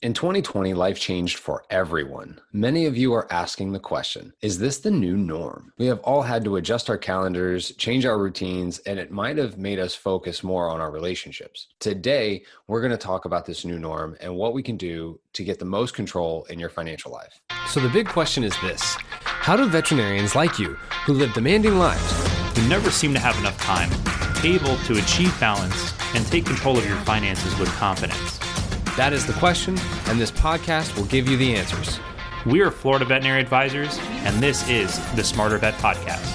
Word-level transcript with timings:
In 0.00 0.14
2020, 0.14 0.74
life 0.74 1.00
changed 1.00 1.38
for 1.38 1.64
everyone. 1.70 2.40
Many 2.52 2.86
of 2.86 2.96
you 2.96 3.14
are 3.14 3.26
asking 3.32 3.72
the 3.72 3.80
question 3.80 4.32
Is 4.40 4.60
this 4.60 4.78
the 4.78 4.92
new 4.92 5.16
norm? 5.16 5.72
We 5.76 5.86
have 5.86 5.98
all 6.00 6.22
had 6.22 6.44
to 6.44 6.54
adjust 6.54 6.88
our 6.88 6.96
calendars, 6.96 7.72
change 7.72 8.06
our 8.06 8.16
routines, 8.16 8.78
and 8.80 9.00
it 9.00 9.10
might 9.10 9.38
have 9.38 9.58
made 9.58 9.80
us 9.80 9.96
focus 9.96 10.44
more 10.44 10.70
on 10.70 10.80
our 10.80 10.92
relationships. 10.92 11.66
Today, 11.80 12.44
we're 12.68 12.80
going 12.80 12.92
to 12.92 12.96
talk 12.96 13.24
about 13.24 13.44
this 13.44 13.64
new 13.64 13.76
norm 13.76 14.16
and 14.20 14.36
what 14.36 14.54
we 14.54 14.62
can 14.62 14.76
do 14.76 15.18
to 15.32 15.42
get 15.42 15.58
the 15.58 15.64
most 15.64 15.94
control 15.94 16.44
in 16.44 16.60
your 16.60 16.70
financial 16.70 17.10
life. 17.10 17.40
So, 17.66 17.80
the 17.80 17.88
big 17.88 18.06
question 18.06 18.44
is 18.44 18.54
this 18.60 18.96
How 19.00 19.56
do 19.56 19.66
veterinarians 19.66 20.36
like 20.36 20.60
you, 20.60 20.74
who 21.06 21.14
live 21.14 21.32
demanding 21.32 21.76
lives, 21.76 22.56
who 22.56 22.68
never 22.68 22.92
seem 22.92 23.12
to 23.14 23.18
have 23.18 23.36
enough 23.40 23.58
time, 23.58 23.90
able 24.44 24.76
to 24.84 24.96
achieve 24.96 25.34
balance 25.40 25.92
and 26.14 26.24
take 26.28 26.46
control 26.46 26.78
of 26.78 26.86
your 26.86 26.98
finances 26.98 27.58
with 27.58 27.68
confidence? 27.70 28.38
That 28.98 29.12
is 29.12 29.24
the 29.24 29.32
question, 29.34 29.78
and 30.06 30.20
this 30.20 30.32
podcast 30.32 30.96
will 30.96 31.04
give 31.04 31.28
you 31.28 31.36
the 31.36 31.54
answers. 31.54 32.00
We 32.44 32.62
are 32.62 32.70
Florida 32.72 33.04
Veterinary 33.04 33.40
Advisors, 33.40 33.96
and 34.24 34.42
this 34.42 34.68
is 34.68 34.98
the 35.14 35.22
Smarter 35.22 35.56
Vet 35.56 35.74
Podcast. 35.74 36.34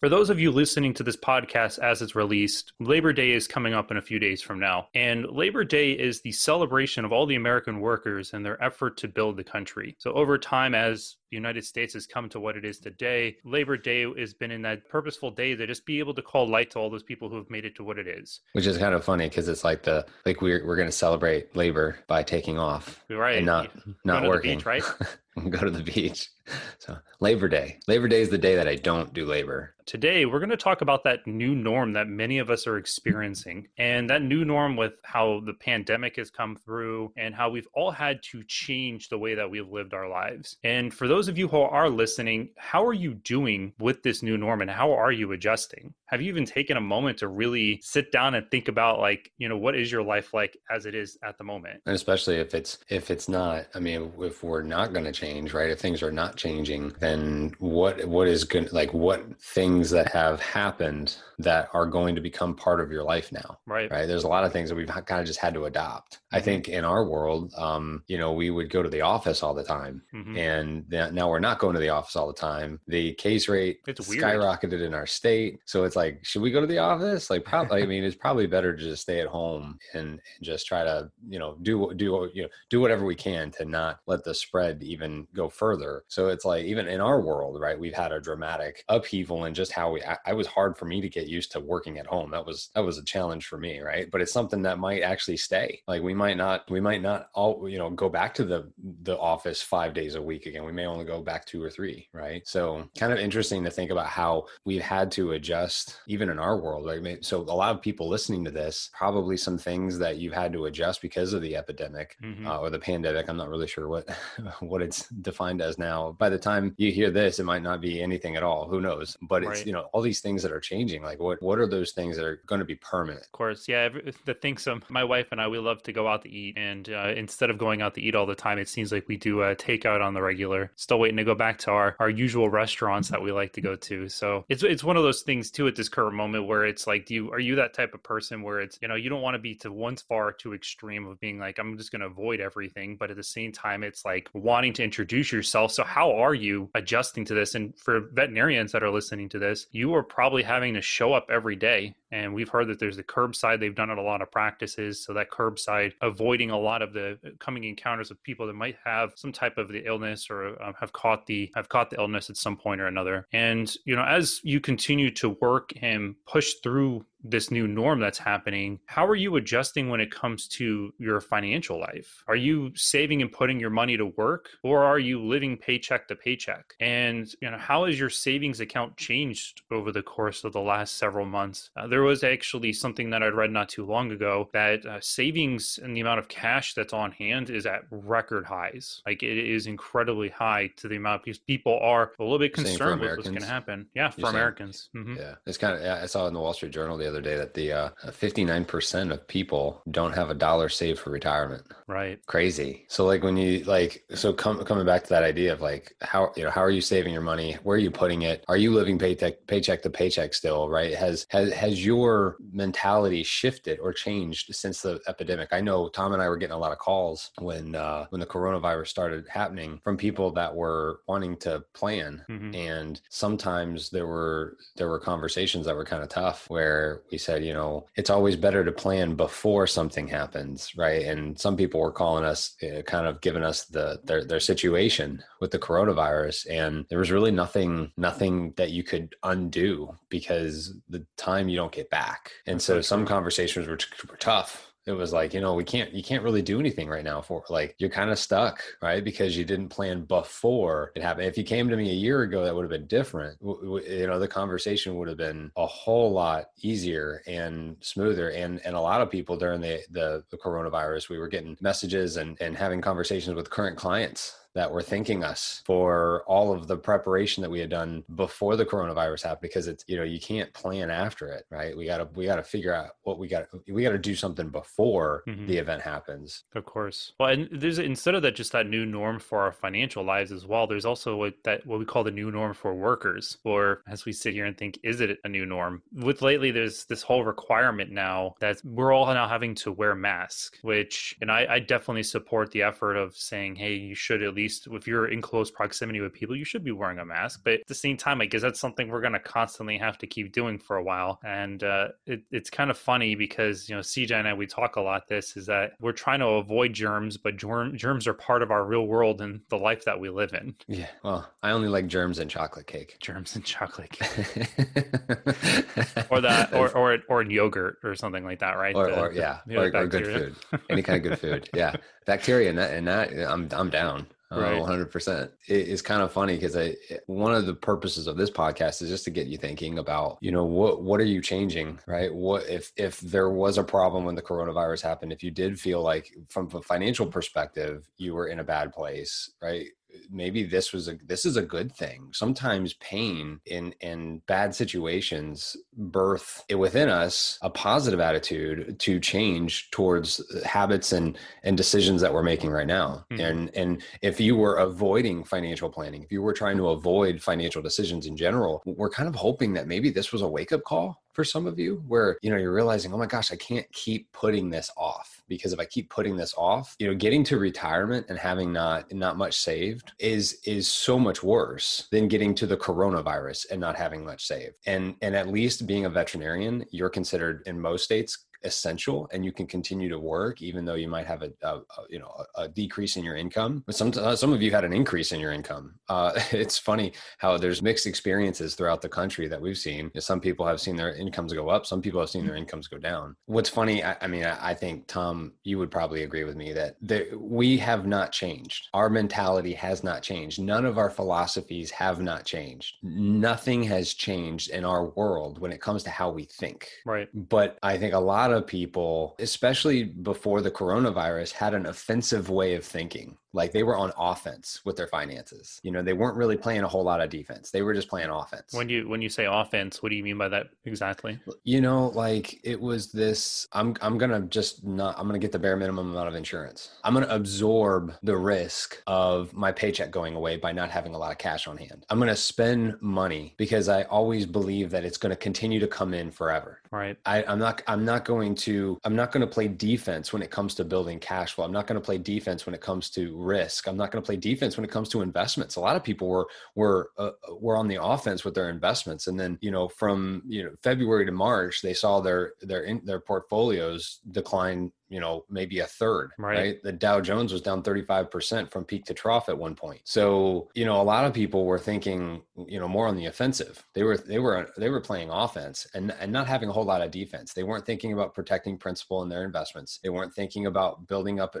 for 0.00 0.08
those 0.08 0.30
of 0.30 0.38
you 0.38 0.52
listening 0.52 0.94
to 0.94 1.02
this 1.02 1.16
podcast 1.16 1.80
as 1.80 2.02
it's 2.02 2.14
released, 2.14 2.72
Labor 2.78 3.12
Day 3.12 3.32
is 3.32 3.48
coming 3.48 3.74
up 3.74 3.90
in 3.90 3.96
a 3.96 4.02
few 4.02 4.20
days 4.20 4.40
from 4.40 4.60
now. 4.60 4.86
And 4.94 5.26
Labor 5.26 5.64
Day 5.64 5.90
is 5.90 6.20
the 6.20 6.30
celebration 6.30 7.04
of 7.04 7.12
all 7.12 7.26
the 7.26 7.34
American 7.34 7.80
workers 7.80 8.32
and 8.32 8.46
their 8.46 8.62
effort 8.62 8.96
to 8.98 9.08
build 9.08 9.36
the 9.36 9.42
country. 9.42 9.96
So, 9.98 10.12
over 10.12 10.38
time, 10.38 10.72
as 10.72 11.16
the 11.30 11.36
United 11.36 11.64
States 11.64 11.94
has 11.94 12.06
come 12.06 12.28
to 12.30 12.40
what 12.40 12.56
it 12.56 12.64
is 12.64 12.78
today. 12.78 13.36
Labor 13.44 13.76
Day 13.76 14.06
has 14.18 14.32
been 14.32 14.50
in 14.50 14.62
that 14.62 14.88
purposeful 14.88 15.30
day 15.30 15.54
to 15.54 15.66
just 15.66 15.84
be 15.84 15.98
able 15.98 16.14
to 16.14 16.22
call 16.22 16.48
light 16.48 16.70
to 16.70 16.78
all 16.78 16.88
those 16.88 17.02
people 17.02 17.28
who 17.28 17.36
have 17.36 17.50
made 17.50 17.64
it 17.64 17.74
to 17.76 17.84
what 17.84 17.98
it 17.98 18.06
is. 18.06 18.40
Which 18.52 18.66
is 18.66 18.78
kind 18.78 18.94
of 18.94 19.04
funny 19.04 19.28
because 19.28 19.48
it's 19.48 19.64
like 19.64 19.82
the 19.82 20.06
like 20.24 20.40
we're 20.40 20.64
we're 20.66 20.76
going 20.76 20.88
to 20.88 20.92
celebrate 20.92 21.54
labor 21.54 21.98
by 22.06 22.22
taking 22.22 22.58
off, 22.58 23.04
right? 23.10 23.38
And 23.38 23.46
not 23.46 23.70
not 24.04 24.26
working, 24.26 24.56
beach, 24.58 24.66
right? 24.66 24.82
go 25.50 25.60
to 25.60 25.70
the 25.70 25.82
beach. 25.82 26.28
So 26.78 26.96
Labor 27.20 27.48
Day. 27.48 27.78
Labor 27.88 28.08
Day 28.08 28.22
is 28.22 28.30
the 28.30 28.38
day 28.38 28.54
that 28.54 28.66
I 28.66 28.76
don't 28.76 29.12
do 29.12 29.26
labor. 29.26 29.74
Today, 29.84 30.24
we're 30.24 30.38
going 30.38 30.48
to 30.48 30.56
talk 30.56 30.80
about 30.80 31.04
that 31.04 31.26
new 31.26 31.54
norm 31.54 31.92
that 31.92 32.08
many 32.08 32.38
of 32.38 32.48
us 32.48 32.66
are 32.66 32.78
experiencing, 32.78 33.68
and 33.76 34.08
that 34.08 34.22
new 34.22 34.46
norm 34.46 34.76
with 34.76 34.94
how 35.02 35.40
the 35.44 35.52
pandemic 35.52 36.16
has 36.16 36.30
come 36.30 36.56
through 36.56 37.12
and 37.18 37.34
how 37.34 37.50
we've 37.50 37.68
all 37.74 37.90
had 37.90 38.22
to 38.30 38.42
change 38.44 39.08
the 39.08 39.18
way 39.18 39.34
that 39.34 39.50
we've 39.50 39.68
lived 39.68 39.92
our 39.92 40.08
lives. 40.08 40.56
And 40.64 40.94
for 40.94 41.06
those 41.06 41.28
of 41.28 41.36
you 41.36 41.48
who 41.48 41.58
are 41.58 41.90
listening, 41.90 42.50
how 42.56 42.82
are 42.86 42.94
you 42.94 43.12
doing 43.12 43.74
with 43.78 44.02
this 44.02 44.22
new 44.22 44.38
norm 44.38 44.62
and 44.62 44.70
how 44.70 44.92
are 44.92 45.12
you 45.12 45.32
adjusting? 45.32 45.92
Have 46.08 46.20
you 46.20 46.28
even 46.28 46.44
taken 46.44 46.76
a 46.76 46.80
moment 46.80 47.18
to 47.18 47.28
really 47.28 47.80
sit 47.82 48.12
down 48.12 48.34
and 48.34 48.50
think 48.50 48.68
about 48.68 48.98
like, 48.98 49.30
you 49.38 49.48
know, 49.48 49.56
what 49.56 49.76
is 49.76 49.92
your 49.92 50.02
life 50.02 50.34
like 50.34 50.56
as 50.70 50.86
it 50.86 50.94
is 50.94 51.18
at 51.22 51.38
the 51.38 51.44
moment? 51.44 51.82
And 51.86 51.94
especially 51.94 52.36
if 52.36 52.54
it's 52.54 52.78
if 52.88 53.10
it's 53.10 53.28
not, 53.28 53.66
I 53.74 53.78
mean, 53.78 54.12
if 54.20 54.42
we're 54.42 54.62
not 54.62 54.92
going 54.92 55.04
to 55.04 55.12
change, 55.12 55.52
right? 55.52 55.70
If 55.70 55.80
things 55.80 56.02
are 56.02 56.12
not 56.12 56.36
changing, 56.36 56.94
then 57.00 57.54
what 57.58 58.04
what 58.06 58.28
is 58.28 58.44
good 58.44 58.72
like 58.72 58.92
what 58.92 59.22
things 59.40 59.90
that 59.90 60.10
have 60.12 60.40
happened 60.40 61.16
that 61.38 61.68
are 61.72 61.86
going 61.86 62.14
to 62.14 62.20
become 62.20 62.54
part 62.54 62.80
of 62.80 62.90
your 62.90 63.02
life 63.02 63.30
now 63.32 63.58
right 63.66 63.90
right 63.90 64.06
there's 64.06 64.24
a 64.24 64.28
lot 64.28 64.44
of 64.44 64.52
things 64.52 64.68
that 64.68 64.74
we've 64.74 64.88
kind 64.88 65.20
of 65.20 65.26
just 65.26 65.38
had 65.38 65.54
to 65.54 65.64
adopt 65.66 66.18
i 66.32 66.36
mm-hmm. 66.36 66.44
think 66.44 66.68
in 66.68 66.84
our 66.84 67.04
world 67.04 67.52
um, 67.56 68.02
you 68.06 68.18
know 68.18 68.32
we 68.32 68.50
would 68.50 68.70
go 68.70 68.82
to 68.82 68.88
the 68.88 69.00
office 69.00 69.42
all 69.42 69.54
the 69.54 69.62
time 69.62 70.02
mm-hmm. 70.14 70.36
and 70.36 70.88
now 70.90 71.28
we're 71.28 71.38
not 71.38 71.58
going 71.58 71.74
to 71.74 71.80
the 71.80 71.88
office 71.88 72.16
all 72.16 72.26
the 72.26 72.32
time 72.32 72.80
the 72.88 73.12
case 73.14 73.48
rate 73.48 73.80
it's 73.86 74.08
skyrocketed 74.08 74.84
in 74.84 74.94
our 74.94 75.06
state 75.06 75.58
so 75.64 75.84
it's 75.84 75.96
like 75.98 76.24
should 76.24 76.42
we 76.42 76.50
go 76.50 76.60
to 76.60 76.66
the 76.66 76.78
office 76.78 77.30
like 77.30 77.44
probably 77.44 77.82
i 77.82 77.86
mean 77.92 78.04
it's 78.04 78.16
probably 78.16 78.46
better 78.46 78.74
to 78.74 78.82
just 78.82 79.02
stay 79.02 79.20
at 79.20 79.26
home 79.26 79.78
and, 79.94 79.98
and 80.08 80.20
just 80.42 80.66
try 80.66 80.84
to 80.84 81.10
you 81.28 81.38
know 81.38 81.56
do 81.62 81.92
do 81.96 82.30
you 82.32 82.42
know 82.42 82.48
do 82.70 82.80
whatever 82.80 83.04
we 83.04 83.14
can 83.14 83.50
to 83.50 83.64
not 83.64 83.98
let 84.06 84.24
the 84.24 84.34
spread 84.34 84.82
even 84.82 85.26
go 85.34 85.48
further 85.48 86.04
so 86.08 86.28
it's 86.28 86.44
like 86.44 86.64
even 86.64 86.88
in 86.88 87.00
our 87.00 87.20
world 87.20 87.60
right 87.60 87.78
we've 87.78 87.94
had 87.94 88.12
a 88.12 88.20
dramatic 88.20 88.84
upheaval 88.88 89.44
in 89.44 89.54
just 89.54 89.72
how 89.72 89.92
we 89.92 90.02
I, 90.02 90.16
I 90.26 90.32
was 90.32 90.46
hard 90.46 90.76
for 90.76 90.86
me 90.86 91.00
to 91.00 91.08
get 91.08 91.26
used 91.26 91.52
to 91.52 91.60
working 91.60 91.98
at 91.98 92.06
home. 92.06 92.30
That 92.30 92.46
was 92.46 92.70
that 92.74 92.84
was 92.84 92.98
a 92.98 93.04
challenge 93.04 93.46
for 93.46 93.58
me, 93.58 93.80
right? 93.80 94.10
But 94.10 94.20
it's 94.20 94.32
something 94.32 94.62
that 94.62 94.78
might 94.78 95.02
actually 95.02 95.36
stay. 95.36 95.82
Like 95.86 96.02
we 96.02 96.14
might 96.14 96.36
not 96.36 96.70
we 96.70 96.80
might 96.80 97.02
not 97.02 97.28
all 97.34 97.68
you 97.68 97.78
know 97.78 97.90
go 97.90 98.08
back 98.08 98.34
to 98.34 98.44
the 98.44 98.70
the 99.02 99.18
office 99.18 99.60
5 99.62 99.94
days 99.94 100.14
a 100.14 100.22
week 100.22 100.46
again. 100.46 100.64
We 100.64 100.72
may 100.72 100.86
only 100.86 101.04
go 101.04 101.20
back 101.20 101.44
2 101.46 101.62
or 101.62 101.70
3, 101.70 102.08
right? 102.12 102.46
So 102.46 102.88
kind 102.98 103.12
of 103.12 103.18
interesting 103.18 103.64
to 103.64 103.70
think 103.70 103.90
about 103.90 104.06
how 104.06 104.46
we've 104.64 104.82
had 104.82 105.10
to 105.12 105.32
adjust 105.32 105.87
even 106.06 106.28
in 106.28 106.38
our 106.38 106.56
world. 106.56 106.86
Like 106.86 107.18
so 107.22 107.40
a 107.40 107.42
lot 107.42 107.74
of 107.74 107.82
people 107.82 108.08
listening 108.08 108.44
to 108.44 108.50
this 108.50 108.90
probably 108.92 109.36
some 109.36 109.58
things 109.58 109.98
that 109.98 110.18
you've 110.18 110.32
had 110.32 110.52
to 110.52 110.66
adjust 110.66 111.02
because 111.02 111.32
of 111.32 111.42
the 111.42 111.56
epidemic 111.56 112.16
mm-hmm. 112.22 112.46
uh, 112.46 112.58
or 112.58 112.70
the 112.70 112.78
pandemic. 112.78 113.28
I'm 113.28 113.36
not 113.36 113.48
really 113.48 113.66
sure 113.66 113.88
what 113.88 114.08
what 114.60 114.82
it's 114.82 115.08
defined 115.08 115.60
as 115.60 115.78
now. 115.78 116.12
By 116.18 116.28
the 116.28 116.38
time 116.38 116.74
you 116.76 116.92
hear 116.92 117.10
this, 117.10 117.38
it 117.38 117.44
might 117.44 117.62
not 117.62 117.80
be 117.80 118.02
anything 118.02 118.36
at 118.36 118.42
all. 118.42 118.68
Who 118.68 118.80
knows? 118.80 119.16
But 119.22 119.44
right. 119.44 119.56
it's 119.56 119.66
you 119.66 119.72
know 119.72 119.88
all 119.92 120.02
these 120.02 120.20
things 120.20 120.42
that 120.42 120.52
are 120.52 120.60
changing. 120.60 121.02
Like 121.02 121.20
what 121.20 121.42
what 121.42 121.58
are 121.58 121.66
those 121.66 121.92
things 121.92 122.16
that 122.16 122.24
are 122.24 122.40
going 122.46 122.58
to 122.58 122.64
be 122.64 122.74
permanent 122.76 123.24
of 123.24 123.32
course 123.32 123.68
yeah 123.68 123.88
the 124.24 124.34
things 124.34 124.66
um, 124.66 124.82
my 124.88 125.04
wife 125.04 125.26
and 125.30 125.40
i 125.40 125.48
we 125.48 125.58
love 125.58 125.82
to 125.82 125.92
go 125.92 126.06
out 126.08 126.22
to 126.22 126.30
eat 126.30 126.56
and 126.56 126.90
uh, 126.90 127.12
instead 127.16 127.50
of 127.50 127.58
going 127.58 127.82
out 127.82 127.94
to 127.94 128.00
eat 128.00 128.14
all 128.14 128.26
the 128.26 128.34
time 128.34 128.58
it 128.58 128.68
seems 128.68 128.92
like 128.92 129.06
we 129.08 129.16
do 129.16 129.42
a 129.42 129.54
takeout 129.56 130.02
on 130.04 130.14
the 130.14 130.22
regular 130.22 130.70
still 130.76 130.98
waiting 130.98 131.16
to 131.16 131.24
go 131.24 131.34
back 131.34 131.58
to 131.58 131.70
our 131.70 131.96
our 131.98 132.10
usual 132.10 132.48
restaurants 132.48 133.08
that 133.08 133.20
we 133.20 133.32
like 133.32 133.52
to 133.52 133.60
go 133.60 133.76
to 133.76 134.08
so 134.08 134.44
it's 134.48 134.62
it's 134.62 134.84
one 134.84 134.96
of 134.96 135.02
those 135.02 135.22
things 135.22 135.50
too 135.50 135.66
at 135.66 135.74
this 135.78 135.88
current 135.88 136.14
moment 136.14 136.46
where 136.46 136.66
it's 136.66 136.86
like 136.86 137.06
do 137.06 137.14
you 137.14 137.30
are 137.32 137.40
you 137.40 137.54
that 137.54 137.72
type 137.72 137.94
of 137.94 138.02
person 138.02 138.42
where 138.42 138.60
it's 138.60 138.78
you 138.82 138.88
know 138.88 138.94
you 138.94 139.08
don't 139.08 139.22
want 139.22 139.34
to 139.34 139.38
be 139.38 139.54
to 139.54 139.72
one 139.72 139.96
far 139.96 140.32
too 140.32 140.52
extreme 140.52 141.06
of 141.06 141.18
being 141.20 141.38
like 141.38 141.58
i'm 141.58 141.78
just 141.78 141.90
going 141.90 142.00
to 142.00 142.06
avoid 142.06 142.40
everything 142.40 142.96
but 142.96 143.10
at 143.10 143.16
the 143.16 143.22
same 143.22 143.50
time 143.52 143.82
it's 143.82 144.04
like 144.04 144.28
wanting 144.34 144.72
to 144.72 144.84
introduce 144.84 145.32
yourself. 145.32 145.72
So 145.72 145.84
how 145.84 146.12
are 146.12 146.34
you 146.34 146.70
adjusting 146.74 147.24
to 147.26 147.34
this? 147.34 147.54
And 147.54 147.76
for 147.78 148.08
veterinarians 148.12 148.72
that 148.72 148.82
are 148.82 148.90
listening 148.90 149.28
to 149.30 149.38
this 149.38 149.66
you 149.72 149.94
are 149.94 150.02
probably 150.02 150.42
having 150.42 150.74
to 150.74 150.82
show 150.82 151.12
up 151.12 151.30
every 151.30 151.56
day 151.56 151.94
and 152.10 152.32
we've 152.34 152.48
heard 152.48 152.68
that 152.68 152.78
there's 152.78 152.96
the 152.96 153.02
curbside. 153.02 153.60
They've 153.60 153.74
done 153.74 153.90
it 153.90 153.98
a 153.98 154.02
lot 154.02 154.22
of 154.22 154.30
practices. 154.30 155.04
So 155.04 155.12
that 155.14 155.30
curbside, 155.30 155.92
avoiding 156.00 156.50
a 156.50 156.58
lot 156.58 156.82
of 156.82 156.92
the 156.92 157.18
uh, 157.24 157.30
coming 157.38 157.64
encounters 157.64 158.10
of 158.10 158.22
people 158.22 158.46
that 158.46 158.54
might 158.54 158.76
have 158.84 159.12
some 159.16 159.32
type 159.32 159.58
of 159.58 159.68
the 159.68 159.86
illness 159.86 160.28
or 160.30 160.60
um, 160.62 160.74
have 160.80 160.92
caught 160.92 161.26
the 161.26 161.50
have 161.54 161.68
caught 161.68 161.90
the 161.90 161.98
illness 161.98 162.30
at 162.30 162.36
some 162.36 162.56
point 162.56 162.80
or 162.80 162.86
another. 162.86 163.26
And 163.32 163.72
you 163.84 163.96
know, 163.96 164.04
as 164.04 164.40
you 164.42 164.60
continue 164.60 165.10
to 165.12 165.30
work 165.40 165.72
and 165.82 166.14
push 166.26 166.54
through 166.62 167.04
this 167.22 167.50
new 167.50 167.66
norm 167.66 168.00
that's 168.00 168.18
happening, 168.18 168.78
how 168.86 169.06
are 169.06 169.16
you 169.16 169.36
adjusting 169.36 169.88
when 169.88 170.00
it 170.00 170.10
comes 170.10 170.46
to 170.48 170.92
your 170.98 171.20
financial 171.20 171.78
life? 171.78 172.22
Are 172.28 172.36
you 172.36 172.72
saving 172.74 173.22
and 173.22 173.32
putting 173.32 173.58
your 173.58 173.70
money 173.70 173.96
to 173.96 174.06
work 174.06 174.50
or 174.62 174.84
are 174.84 174.98
you 174.98 175.22
living 175.22 175.56
paycheck 175.56 176.08
to 176.08 176.16
paycheck? 176.16 176.74
And 176.80 177.32
you 177.40 177.50
know, 177.50 177.58
how 177.58 177.86
has 177.86 177.98
your 177.98 178.10
savings 178.10 178.60
account 178.60 178.96
changed 178.96 179.62
over 179.70 179.92
the 179.92 180.02
course 180.02 180.44
of 180.44 180.52
the 180.52 180.60
last 180.60 180.96
several 180.96 181.26
months? 181.26 181.70
Uh, 181.76 181.86
there 181.86 182.02
was 182.02 182.22
actually 182.24 182.72
something 182.72 183.10
that 183.10 183.22
I'd 183.22 183.34
read 183.34 183.50
not 183.50 183.68
too 183.68 183.84
long 183.84 184.12
ago 184.12 184.48
that 184.52 184.86
uh, 184.86 185.00
savings 185.00 185.78
and 185.82 185.96
the 185.96 186.00
amount 186.00 186.20
of 186.20 186.28
cash 186.28 186.74
that's 186.74 186.92
on 186.92 187.12
hand 187.12 187.50
is 187.50 187.66
at 187.66 187.82
record 187.90 188.44
highs. 188.44 189.02
Like 189.06 189.22
it 189.22 189.38
is 189.38 189.66
incredibly 189.66 190.28
high 190.28 190.70
to 190.76 190.88
the 190.88 190.96
amount 190.96 191.26
of 191.26 191.46
people 191.46 191.78
are 191.82 192.12
a 192.18 192.22
little 192.22 192.38
bit 192.38 192.54
concerned 192.54 193.00
with 193.00 193.16
what's 193.16 193.28
going 193.28 193.40
to 193.40 193.46
happen. 193.46 193.86
Yeah, 193.94 194.10
for 194.10 194.28
Americans. 194.28 194.88
Mm-hmm. 194.94 195.16
Yeah, 195.16 195.34
it's 195.46 195.58
kind 195.58 195.76
of. 195.76 195.82
I 195.82 196.06
saw 196.06 196.26
in 196.26 196.34
the 196.34 196.40
Wall 196.40 196.52
Street 196.52 196.72
Journal 196.72 196.96
the 196.96 197.07
other 197.08 197.20
day 197.20 197.36
that 197.36 197.54
the 197.54 197.72
uh, 197.72 197.90
59% 198.06 199.12
of 199.12 199.26
people 199.26 199.82
don't 199.90 200.14
have 200.14 200.30
a 200.30 200.34
dollar 200.34 200.68
saved 200.68 200.98
for 201.00 201.10
retirement. 201.10 201.62
Right. 201.86 202.24
Crazy. 202.26 202.84
So 202.88 203.06
like 203.06 203.22
when 203.22 203.36
you 203.36 203.64
like 203.64 204.04
so 204.14 204.32
come, 204.32 204.62
coming 204.64 204.84
back 204.84 205.04
to 205.04 205.08
that 205.08 205.22
idea 205.22 205.54
of 205.54 205.62
like 205.62 205.94
how 206.02 206.32
you 206.36 206.44
know 206.44 206.50
how 206.50 206.62
are 206.62 206.70
you 206.70 206.82
saving 206.82 207.14
your 207.14 207.22
money? 207.22 207.54
Where 207.62 207.76
are 207.76 207.80
you 207.80 207.90
putting 207.90 208.22
it? 208.22 208.44
Are 208.46 208.58
you 208.58 208.72
living 208.72 208.98
paycheck 208.98 209.46
paycheck 209.46 209.82
to 209.82 209.90
paycheck 209.90 210.34
still? 210.34 210.68
Right? 210.68 210.94
Has 210.94 211.26
has 211.30 211.50
has 211.52 211.84
your 211.84 212.36
mentality 212.52 213.22
shifted 213.22 213.78
or 213.78 213.94
changed 213.94 214.54
since 214.54 214.82
the 214.82 215.00
epidemic? 215.08 215.48
I 215.52 215.62
know 215.62 215.88
Tom 215.88 216.12
and 216.12 216.20
I 216.20 216.28
were 216.28 216.36
getting 216.36 216.54
a 216.54 216.58
lot 216.58 216.72
of 216.72 216.78
calls 216.78 217.30
when 217.38 217.74
uh, 217.74 218.06
when 218.10 218.20
the 218.20 218.26
coronavirus 218.26 218.88
started 218.88 219.26
happening 219.26 219.80
from 219.82 219.96
people 219.96 220.30
that 220.32 220.54
were 220.54 221.00
wanting 221.08 221.38
to 221.38 221.64
plan, 221.72 222.22
mm-hmm. 222.28 222.54
and 222.54 223.00
sometimes 223.08 223.88
there 223.88 224.06
were 224.06 224.58
there 224.76 224.88
were 224.88 225.00
conversations 225.00 225.64
that 225.64 225.74
were 225.74 225.86
kind 225.86 226.02
of 226.02 226.10
tough 226.10 226.50
where 226.50 226.97
we 227.10 227.18
said, 227.18 227.44
you 227.44 227.52
know, 227.52 227.86
it's 227.96 228.10
always 228.10 228.36
better 228.36 228.64
to 228.64 228.72
plan 228.72 229.14
before 229.14 229.66
something 229.66 230.08
happens, 230.08 230.76
right? 230.76 231.04
And 231.04 231.38
some 231.38 231.56
people 231.56 231.80
were 231.80 231.92
calling 231.92 232.24
us, 232.24 232.56
uh, 232.62 232.82
kind 232.82 233.06
of 233.06 233.20
giving 233.20 233.42
us 233.42 233.64
the 233.64 234.00
their 234.04 234.24
their 234.24 234.40
situation 234.40 235.22
with 235.40 235.50
the 235.50 235.58
coronavirus, 235.58 236.46
and 236.50 236.86
there 236.88 236.98
was 236.98 237.10
really 237.10 237.30
nothing 237.30 237.92
nothing 237.96 238.52
that 238.56 238.70
you 238.70 238.82
could 238.82 239.14
undo 239.22 239.94
because 240.08 240.74
the 240.88 241.04
time 241.16 241.48
you 241.48 241.56
don't 241.56 241.72
get 241.72 241.90
back. 241.90 242.32
And 242.46 242.60
so 242.60 242.80
some 242.80 243.06
conversations 243.06 243.66
were, 243.66 243.78
were 244.08 244.16
tough 244.16 244.67
it 244.88 244.92
was 244.92 245.12
like 245.12 245.34
you 245.34 245.40
know 245.40 245.54
we 245.54 245.64
can't 245.64 245.92
you 245.92 246.02
can't 246.02 246.22
really 246.22 246.40
do 246.40 246.58
anything 246.58 246.88
right 246.88 247.04
now 247.04 247.20
for 247.20 247.44
like 247.50 247.74
you're 247.78 247.90
kind 247.90 248.10
of 248.10 248.18
stuck 248.18 248.62
right? 248.80 249.04
Because 249.04 249.36
you 249.36 249.44
didn't 249.44 249.68
plan 249.68 250.04
before 250.04 250.92
it 250.94 251.02
happened. 251.02 251.26
If 251.26 251.36
you 251.36 251.44
came 251.44 251.68
to 251.68 251.76
me 251.76 251.90
a 251.90 251.94
year 251.94 252.22
ago 252.22 252.44
that 252.44 252.54
would 252.54 252.62
have 252.62 252.70
been 252.70 252.86
different. 252.86 253.38
You 253.42 254.06
know 254.06 254.18
the 254.18 254.28
conversation 254.28 254.96
would 254.96 255.08
have 255.08 255.18
been 255.18 255.50
a 255.56 255.66
whole 255.66 256.10
lot 256.10 256.46
easier 256.62 257.22
and 257.26 257.76
smoother. 257.80 258.30
And 258.30 258.60
and 258.64 258.74
a 258.74 258.80
lot 258.80 259.02
of 259.02 259.10
people 259.10 259.36
during 259.36 259.60
the 259.60 259.80
the, 259.90 260.24
the 260.30 260.38
coronavirus 260.38 261.10
we 261.10 261.18
were 261.18 261.28
getting 261.28 261.56
messages 261.60 262.16
and 262.16 262.40
and 262.40 262.56
having 262.56 262.80
conversations 262.80 263.34
with 263.34 263.50
current 263.50 263.76
clients 263.76 264.36
that 264.58 264.72
were 264.72 264.82
thanking 264.82 265.22
us 265.22 265.62
for 265.64 266.24
all 266.26 266.52
of 266.52 266.66
the 266.66 266.76
preparation 266.76 267.42
that 267.42 267.50
we 267.50 267.60
had 267.60 267.70
done 267.70 268.02
before 268.16 268.56
the 268.56 268.66
coronavirus 268.66 269.22
happened 269.22 269.42
because 269.42 269.68
it's 269.68 269.84
you 269.86 269.96
know 269.96 270.02
you 270.02 270.18
can't 270.18 270.52
plan 270.52 270.90
after 270.90 271.28
it 271.28 271.44
right? 271.50 271.76
We 271.76 271.86
got 271.86 271.98
to 271.98 272.08
we 272.14 272.26
got 272.26 272.36
to 272.36 272.42
figure 272.42 272.74
out 272.74 272.90
what 273.02 273.20
we 273.20 273.28
got 273.28 273.46
we 273.68 273.84
got 273.84 273.90
to 273.90 273.98
do 273.98 274.16
something 274.16 274.48
before 274.48 275.22
mm-hmm. 275.28 275.46
the 275.46 275.56
event 275.56 275.80
happens. 275.80 276.42
Of 276.56 276.64
course. 276.64 277.12
Well 277.20 277.30
and 277.30 277.48
there's 277.52 277.78
instead 277.78 278.16
of 278.16 278.22
that 278.22 278.34
just 278.34 278.50
that 278.50 278.66
new 278.66 278.84
norm 278.84 279.20
for 279.20 279.42
our 279.42 279.52
financial 279.52 280.02
lives 280.02 280.32
as 280.32 280.44
well 280.44 280.66
there's 280.66 280.84
also 280.84 281.14
what 281.14 281.34
that 281.44 281.64
what 281.64 281.78
we 281.78 281.84
call 281.84 282.02
the 282.02 282.10
new 282.10 282.32
norm 282.32 282.52
for 282.52 282.74
workers 282.74 283.38
or 283.44 283.82
as 283.86 284.04
we 284.04 284.12
sit 284.12 284.34
here 284.34 284.46
and 284.46 284.58
think 284.58 284.78
is 284.82 285.00
it 285.00 285.18
a 285.22 285.28
new 285.28 285.46
norm? 285.46 285.82
With 285.92 286.20
lately 286.20 286.50
there's 286.50 286.84
this 286.86 287.02
whole 287.02 287.24
requirement 287.24 287.92
now 287.92 288.34
that 288.40 288.60
we're 288.64 288.92
all 288.92 289.06
now 289.06 289.28
having 289.28 289.54
to 289.56 289.70
wear 289.70 289.94
masks 289.94 290.58
which 290.62 291.16
and 291.20 291.30
I, 291.30 291.46
I 291.48 291.58
definitely 291.60 292.02
support 292.02 292.50
the 292.50 292.62
effort 292.62 292.96
of 292.96 293.16
saying 293.16 293.54
hey 293.54 293.74
you 293.74 293.94
should 293.94 294.22
at 294.22 294.34
least 294.34 294.47
least 294.48 294.66
if 294.70 294.86
you're 294.86 295.08
in 295.08 295.20
close 295.20 295.50
proximity 295.50 296.00
with 296.00 296.12
people, 296.12 296.34
you 296.34 296.44
should 296.44 296.64
be 296.64 296.72
wearing 296.72 296.98
a 296.98 297.04
mask. 297.04 297.42
But 297.44 297.54
at 297.54 297.66
the 297.66 297.74
same 297.74 297.96
time, 297.96 298.20
I 298.20 298.26
guess 298.26 298.42
that's 298.42 298.58
something 298.58 298.88
we're 298.88 299.00
going 299.00 299.12
to 299.12 299.20
constantly 299.20 299.76
have 299.78 299.98
to 299.98 300.06
keep 300.06 300.32
doing 300.32 300.58
for 300.58 300.76
a 300.76 300.82
while. 300.82 301.20
And 301.24 301.62
uh, 301.62 301.88
it, 302.06 302.22
it's 302.30 302.48
kind 302.50 302.70
of 302.70 302.78
funny 302.78 303.14
because, 303.14 303.68
you 303.68 303.74
know, 303.74 303.82
CJ 303.82 304.12
and 304.12 304.26
I, 304.26 304.32
we 304.32 304.46
talk 304.46 304.76
a 304.76 304.80
lot 304.80 305.06
this 305.08 305.36
is 305.36 305.46
that 305.46 305.72
we're 305.80 305.92
trying 305.92 306.20
to 306.20 306.26
avoid 306.26 306.72
germs, 306.72 307.18
but 307.18 307.36
germ, 307.36 307.76
germs 307.76 308.06
are 308.06 308.14
part 308.14 308.42
of 308.42 308.50
our 308.50 308.64
real 308.64 308.86
world 308.86 309.20
and 309.20 309.40
the 309.50 309.58
life 309.58 309.84
that 309.84 310.00
we 310.00 310.08
live 310.08 310.32
in. 310.32 310.54
Yeah. 310.66 310.88
Well, 311.04 311.28
I 311.42 311.50
only 311.50 311.68
like 311.68 311.86
germs 311.86 312.18
and 312.18 312.30
chocolate 312.30 312.66
cake. 312.66 312.96
Germs 313.00 313.36
and 313.36 313.44
chocolate 313.44 313.90
cake. 313.90 314.48
or 316.10 316.20
that, 316.22 316.50
or, 316.54 316.70
or, 316.70 316.98
or 317.08 317.22
yogurt 317.22 317.78
or 317.84 317.94
something 317.94 318.24
like 318.24 318.38
that, 318.38 318.56
right? 318.56 318.74
Or, 318.74 318.90
the, 318.90 319.00
or 319.00 319.12
yeah, 319.12 319.40
the, 319.46 319.56
or, 319.56 319.76
or 319.76 319.86
good 319.86 320.06
food. 320.06 320.36
Any 320.70 320.82
kind 320.82 320.96
of 321.04 321.10
good 321.10 321.18
food. 321.18 321.50
Yeah. 321.54 321.76
Bacteria 322.06 322.48
and 322.48 322.58
that, 322.58 322.72
and 322.72 322.86
that 322.86 323.12
I'm, 323.30 323.48
I'm 323.52 323.68
down. 323.68 324.06
Right. 324.30 324.60
100%. 324.62 325.30
It's 325.46 325.80
kind 325.80 326.02
of 326.02 326.12
funny 326.12 326.34
because 326.34 326.54
I 326.56 326.76
one 327.06 327.34
of 327.34 327.46
the 327.46 327.54
purposes 327.54 328.06
of 328.06 328.18
this 328.18 328.30
podcast 328.30 328.82
is 328.82 328.90
just 328.90 329.04
to 329.04 329.10
get 329.10 329.26
you 329.26 329.38
thinking 329.38 329.78
about, 329.78 330.18
you 330.20 330.30
know, 330.30 330.44
what 330.44 330.82
what 330.82 331.00
are 331.00 331.04
you 331.04 331.22
changing, 331.22 331.78
right? 331.86 332.14
What 332.14 332.46
if 332.48 332.70
if 332.76 333.00
there 333.00 333.30
was 333.30 333.56
a 333.56 333.64
problem 333.64 334.04
when 334.04 334.14
the 334.14 334.22
coronavirus 334.22 334.82
happened, 334.82 335.12
if 335.12 335.22
you 335.22 335.30
did 335.30 335.58
feel 335.58 335.82
like 335.82 336.12
from 336.28 336.50
a 336.54 336.60
financial 336.60 337.06
perspective 337.06 337.88
you 337.96 338.14
were 338.14 338.28
in 338.28 338.40
a 338.40 338.44
bad 338.44 338.72
place, 338.72 339.30
right? 339.40 339.68
Maybe 340.10 340.44
this 340.44 340.72
was 340.72 340.88
a 340.88 340.98
this 341.06 341.24
is 341.24 341.36
a 341.36 341.42
good 341.42 341.74
thing. 341.74 342.08
Sometimes 342.12 342.74
pain 342.74 343.40
in 343.46 343.74
in 343.80 344.22
bad 344.26 344.54
situations 344.54 345.56
birth 345.76 346.44
within 346.54 346.88
us 346.88 347.38
a 347.42 347.50
positive 347.50 348.00
attitude 348.00 348.78
to 348.78 349.00
change 349.00 349.70
towards 349.70 350.22
habits 350.44 350.92
and 350.92 351.18
and 351.42 351.56
decisions 351.56 352.00
that 352.00 352.12
we're 352.12 352.22
making 352.22 352.50
right 352.50 352.66
now. 352.66 353.04
Mm-hmm. 353.10 353.20
and 353.20 353.56
and 353.56 353.82
if 354.02 354.20
you 354.20 354.36
were 354.36 354.56
avoiding 354.56 355.24
financial 355.24 355.70
planning 355.70 356.02
if 356.02 356.12
you 356.12 356.22
were 356.22 356.32
trying 356.32 356.56
to 356.56 356.68
avoid 356.68 357.22
financial 357.22 357.62
decisions 357.62 358.06
in 358.06 358.16
general 358.16 358.62
we're 358.64 358.90
kind 358.90 359.08
of 359.08 359.14
hoping 359.14 359.52
that 359.54 359.66
maybe 359.66 359.90
this 359.90 360.12
was 360.12 360.22
a 360.22 360.28
wake 360.28 360.52
up 360.52 360.62
call 360.64 361.02
for 361.12 361.24
some 361.24 361.46
of 361.46 361.58
you 361.58 361.82
where 361.86 362.18
you 362.22 362.30
know 362.30 362.36
you're 362.36 362.52
realizing 362.52 362.92
oh 362.92 362.98
my 362.98 363.06
gosh 363.06 363.32
i 363.32 363.36
can't 363.36 363.70
keep 363.72 364.10
putting 364.12 364.50
this 364.50 364.70
off 364.76 365.17
because 365.28 365.52
if 365.52 365.60
i 365.60 365.64
keep 365.64 365.90
putting 365.90 366.16
this 366.16 366.34
off 366.36 366.74
you 366.78 366.86
know 366.86 366.94
getting 366.94 367.24
to 367.24 367.38
retirement 367.38 368.06
and 368.08 368.18
having 368.18 368.52
not 368.52 368.92
not 368.92 369.16
much 369.16 369.36
saved 369.36 369.92
is 369.98 370.38
is 370.44 370.68
so 370.68 370.98
much 370.98 371.22
worse 371.22 371.88
than 371.90 372.08
getting 372.08 372.34
to 372.34 372.46
the 372.46 372.56
coronavirus 372.56 373.46
and 373.50 373.60
not 373.60 373.76
having 373.76 374.04
much 374.04 374.26
saved. 374.26 374.54
And 374.66 374.94
and 375.02 375.14
at 375.14 375.28
least 375.28 375.66
being 375.66 375.84
a 375.84 375.90
veterinarian 375.90 376.64
you're 376.70 376.90
considered 376.90 377.42
in 377.46 377.60
most 377.60 377.84
states 377.84 378.26
essential 378.42 379.08
and 379.12 379.24
you 379.24 379.32
can 379.32 379.46
continue 379.46 379.88
to 379.88 379.98
work 379.98 380.42
even 380.42 380.64
though 380.64 380.74
you 380.74 380.88
might 380.88 381.06
have 381.06 381.22
a, 381.22 381.30
a, 381.42 381.56
a 381.56 381.62
you 381.88 381.98
know 381.98 382.24
a, 382.36 382.48
decrease 382.48 382.96
in 382.96 383.04
your 383.04 383.16
income. 383.16 383.62
But 383.66 383.74
some 383.74 383.92
uh, 383.96 384.16
some 384.16 384.32
of 384.32 384.42
you 384.42 384.50
had 384.50 384.64
an 384.64 384.72
increase 384.72 385.12
in 385.12 385.20
your 385.20 385.32
income. 385.32 385.74
Uh, 385.88 386.12
it's 386.32 386.58
funny 386.58 386.92
how 387.18 387.36
there's 387.38 387.62
mixed 387.62 387.86
experiences 387.86 388.54
throughout 388.54 388.82
the 388.82 388.88
country 388.88 389.28
that 389.28 389.40
we've 389.40 389.58
seen. 389.58 389.90
Some 389.98 390.20
people 390.20 390.46
have 390.46 390.60
seen 390.60 390.76
their 390.76 390.94
incomes 390.94 391.32
go 391.32 391.48
up 391.48 391.66
some 391.66 391.82
people 391.82 392.00
have 392.00 392.10
seen 392.10 392.24
their 392.24 392.34
mm-hmm. 392.34 392.42
incomes 392.42 392.68
go 392.68 392.78
down. 392.78 393.16
What's 393.26 393.48
funny 393.48 393.84
i, 393.84 393.96
I 394.00 394.06
mean 394.06 394.24
I, 394.24 394.50
I, 394.50 394.54
think 394.54 394.86
tom 394.86 395.32
you 395.44 395.58
would 395.58 395.70
probably 395.70 396.02
agree 396.02 396.24
with 396.24 396.36
me 396.36 396.52
that 396.52 396.76
we 397.16 397.58
have 397.58 397.86
not 397.86 398.12
changed. 398.12 398.68
Our 398.74 398.88
mentality 398.88 399.54
has 399.54 399.84
not 399.84 400.02
changed. 400.02 400.40
None 400.40 400.64
of 400.64 400.78
our 400.78 400.90
philosophies 400.90 401.70
have 401.70 402.00
not 402.00 402.24
changed. 402.24 402.76
Nothing 402.82 403.62
has 403.64 403.94
changed 403.94 404.50
in 404.50 404.64
our 404.64 404.86
world 404.86 405.38
when 405.38 405.52
it 405.52 405.60
comes 405.60 405.82
to 405.84 405.90
how 405.90 406.10
we 406.10 406.24
think. 406.24 406.68
Right. 406.86 407.08
But 407.14 407.58
i 407.62 407.76
think 407.76 407.94
a 407.94 407.98
lot 407.98 408.27
lot 408.28 408.36
of 408.36 408.46
people, 408.46 409.16
especially 409.18 409.84
before 409.84 410.40
the 410.40 410.50
coronavirus, 410.50 411.32
had 411.32 411.54
an 411.54 411.66
offensive 411.66 412.28
way 412.30 412.54
of 412.54 412.64
thinking 412.64 413.16
like 413.32 413.52
they 413.52 413.62
were 413.62 413.76
on 413.76 413.92
offense 413.98 414.60
with 414.64 414.76
their 414.76 414.86
finances. 414.86 415.60
You 415.62 415.70
know, 415.70 415.82
they 415.82 415.92
weren't 415.92 416.16
really 416.16 416.36
playing 416.36 416.62
a 416.62 416.68
whole 416.68 416.84
lot 416.84 417.00
of 417.00 417.10
defense. 417.10 417.50
They 417.50 417.62
were 417.62 417.74
just 417.74 417.88
playing 417.88 418.10
offense. 418.10 418.52
When 418.52 418.68
you 418.68 418.88
when 418.88 419.02
you 419.02 419.08
say 419.08 419.26
offense, 419.26 419.82
what 419.82 419.90
do 419.90 419.96
you 419.96 420.02
mean 420.02 420.18
by 420.18 420.28
that 420.28 420.48
exactly? 420.64 421.18
You 421.44 421.60
know, 421.60 421.88
like 421.88 422.40
it 422.44 422.60
was 422.60 422.90
this 422.92 423.46
I'm 423.52 423.76
I'm 423.80 423.98
going 423.98 424.10
to 424.10 424.20
just 424.28 424.64
not 424.64 424.98
I'm 424.98 425.06
going 425.06 425.20
to 425.20 425.24
get 425.24 425.32
the 425.32 425.38
bare 425.38 425.56
minimum 425.56 425.90
amount 425.90 426.08
of 426.08 426.14
insurance. 426.14 426.70
I'm 426.84 426.94
going 426.94 427.06
to 427.06 427.14
absorb 427.14 427.94
the 428.02 428.16
risk 428.16 428.82
of 428.86 429.34
my 429.34 429.52
paycheck 429.52 429.90
going 429.90 430.14
away 430.14 430.36
by 430.36 430.52
not 430.52 430.70
having 430.70 430.94
a 430.94 430.98
lot 430.98 431.12
of 431.12 431.18
cash 431.18 431.46
on 431.46 431.56
hand. 431.56 431.84
I'm 431.90 431.98
going 431.98 432.08
to 432.08 432.16
spend 432.16 432.76
money 432.80 433.34
because 433.36 433.68
I 433.68 433.82
always 433.84 434.26
believe 434.26 434.70
that 434.70 434.84
it's 434.84 434.98
going 434.98 435.10
to 435.10 435.16
continue 435.16 435.60
to 435.60 435.66
come 435.66 435.94
in 435.94 436.10
forever. 436.10 436.60
Right. 436.70 436.96
I, 437.04 437.24
I'm 437.24 437.38
not 437.38 437.62
I'm 437.66 437.84
not 437.84 438.04
going 438.04 438.34
to 438.36 438.78
I'm 438.84 438.96
not 438.96 439.12
going 439.12 439.20
to 439.20 439.32
play 439.32 439.48
defense 439.48 440.12
when 440.12 440.22
it 440.22 440.30
comes 440.30 440.54
to 440.56 440.64
building 440.64 440.98
cash 440.98 441.34
flow. 441.34 441.44
I'm 441.44 441.52
not 441.52 441.66
going 441.66 441.80
to 441.80 441.84
play 441.84 441.98
defense 441.98 442.46
when 442.46 442.54
it 442.54 442.60
comes 442.60 442.90
to 442.90 443.16
risk. 443.28 443.68
I'm 443.68 443.76
not 443.76 443.90
going 443.90 444.02
to 444.02 444.06
play 444.06 444.16
defense 444.16 444.56
when 444.56 444.64
it 444.64 444.70
comes 444.70 444.88
to 444.90 445.02
investments. 445.02 445.56
A 445.56 445.60
lot 445.60 445.76
of 445.76 445.84
people 445.84 446.08
were 446.08 446.26
were 446.54 446.90
uh, 446.98 447.10
were 447.38 447.56
on 447.56 447.68
the 447.68 447.82
offense 447.82 448.24
with 448.24 448.34
their 448.34 448.50
investments, 448.50 449.06
and 449.06 449.20
then 449.20 449.38
you 449.40 449.50
know 449.50 449.68
from 449.68 450.22
you 450.26 450.44
know 450.44 450.50
February 450.62 451.04
to 451.06 451.12
March, 451.12 451.60
they 451.62 451.74
saw 451.74 452.00
their 452.00 452.32
their 452.40 452.62
in, 452.62 452.84
their 452.84 453.00
portfolios 453.00 454.00
decline 454.10 454.72
you 454.88 455.00
know 455.00 455.24
maybe 455.28 455.60
a 455.60 455.66
third 455.66 456.10
right. 456.18 456.38
right. 456.38 456.62
the 456.62 456.72
dow 456.72 457.00
jones 457.00 457.32
was 457.32 457.42
down 457.42 457.62
35% 457.62 458.50
from 458.50 458.64
peak 458.64 458.84
to 458.86 458.94
trough 458.94 459.28
at 459.28 459.38
one 459.38 459.54
point. 459.54 459.80
So 459.84 460.48
you 460.54 460.64
know 460.64 460.80
a 460.80 460.82
lot 460.82 461.04
of 461.04 461.12
people 461.12 461.44
were 461.44 461.58
thinking 461.58 462.22
you 462.46 462.58
know 462.58 462.68
more 462.68 462.86
on 462.86 462.96
the 462.96 463.06
offensive. 463.06 463.64
They 463.74 463.82
were 463.82 463.96
they 463.96 464.18
were 464.18 464.50
they 464.56 464.70
were 464.70 464.80
playing 464.80 465.10
offense 465.10 465.66
and 465.74 465.94
and 466.00 466.12
not 466.12 466.26
having 466.26 466.48
a 466.48 466.52
whole 466.52 466.64
lot 466.64 466.82
of 466.82 466.90
defense. 466.90 467.32
They 467.32 467.42
weren't 467.42 467.66
thinking 467.66 467.92
about 467.92 468.14
protecting 468.14 468.58
principal 468.58 469.02
in 469.02 469.08
their 469.08 469.24
investments. 469.24 469.78
They 469.82 469.90
weren't 469.90 470.14
thinking 470.14 470.46
about 470.46 470.86
building 470.86 471.20
up 471.20 471.36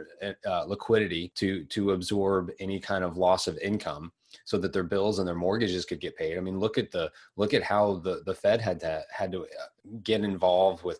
uh, 0.46 0.64
liquidity 0.64 1.32
to 1.36 1.64
to 1.64 1.92
absorb 1.92 2.50
any 2.60 2.80
kind 2.80 3.04
of 3.04 3.16
loss 3.16 3.46
of 3.46 3.58
income 3.58 4.12
so 4.44 4.58
that 4.58 4.72
their 4.72 4.82
bills 4.82 5.18
and 5.18 5.26
their 5.26 5.34
mortgages 5.34 5.84
could 5.84 6.00
get 6.00 6.16
paid. 6.16 6.36
I 6.36 6.40
mean, 6.40 6.58
look 6.58 6.78
at 6.78 6.90
the 6.90 7.10
look 7.36 7.54
at 7.54 7.62
how 7.62 7.96
the 7.96 8.22
the 8.24 8.34
Fed 8.34 8.60
had 8.60 8.80
to 8.80 9.02
had 9.10 9.32
to 9.32 9.42
uh, 9.42 9.46
get 10.02 10.22
involved 10.22 10.84
with 10.84 10.98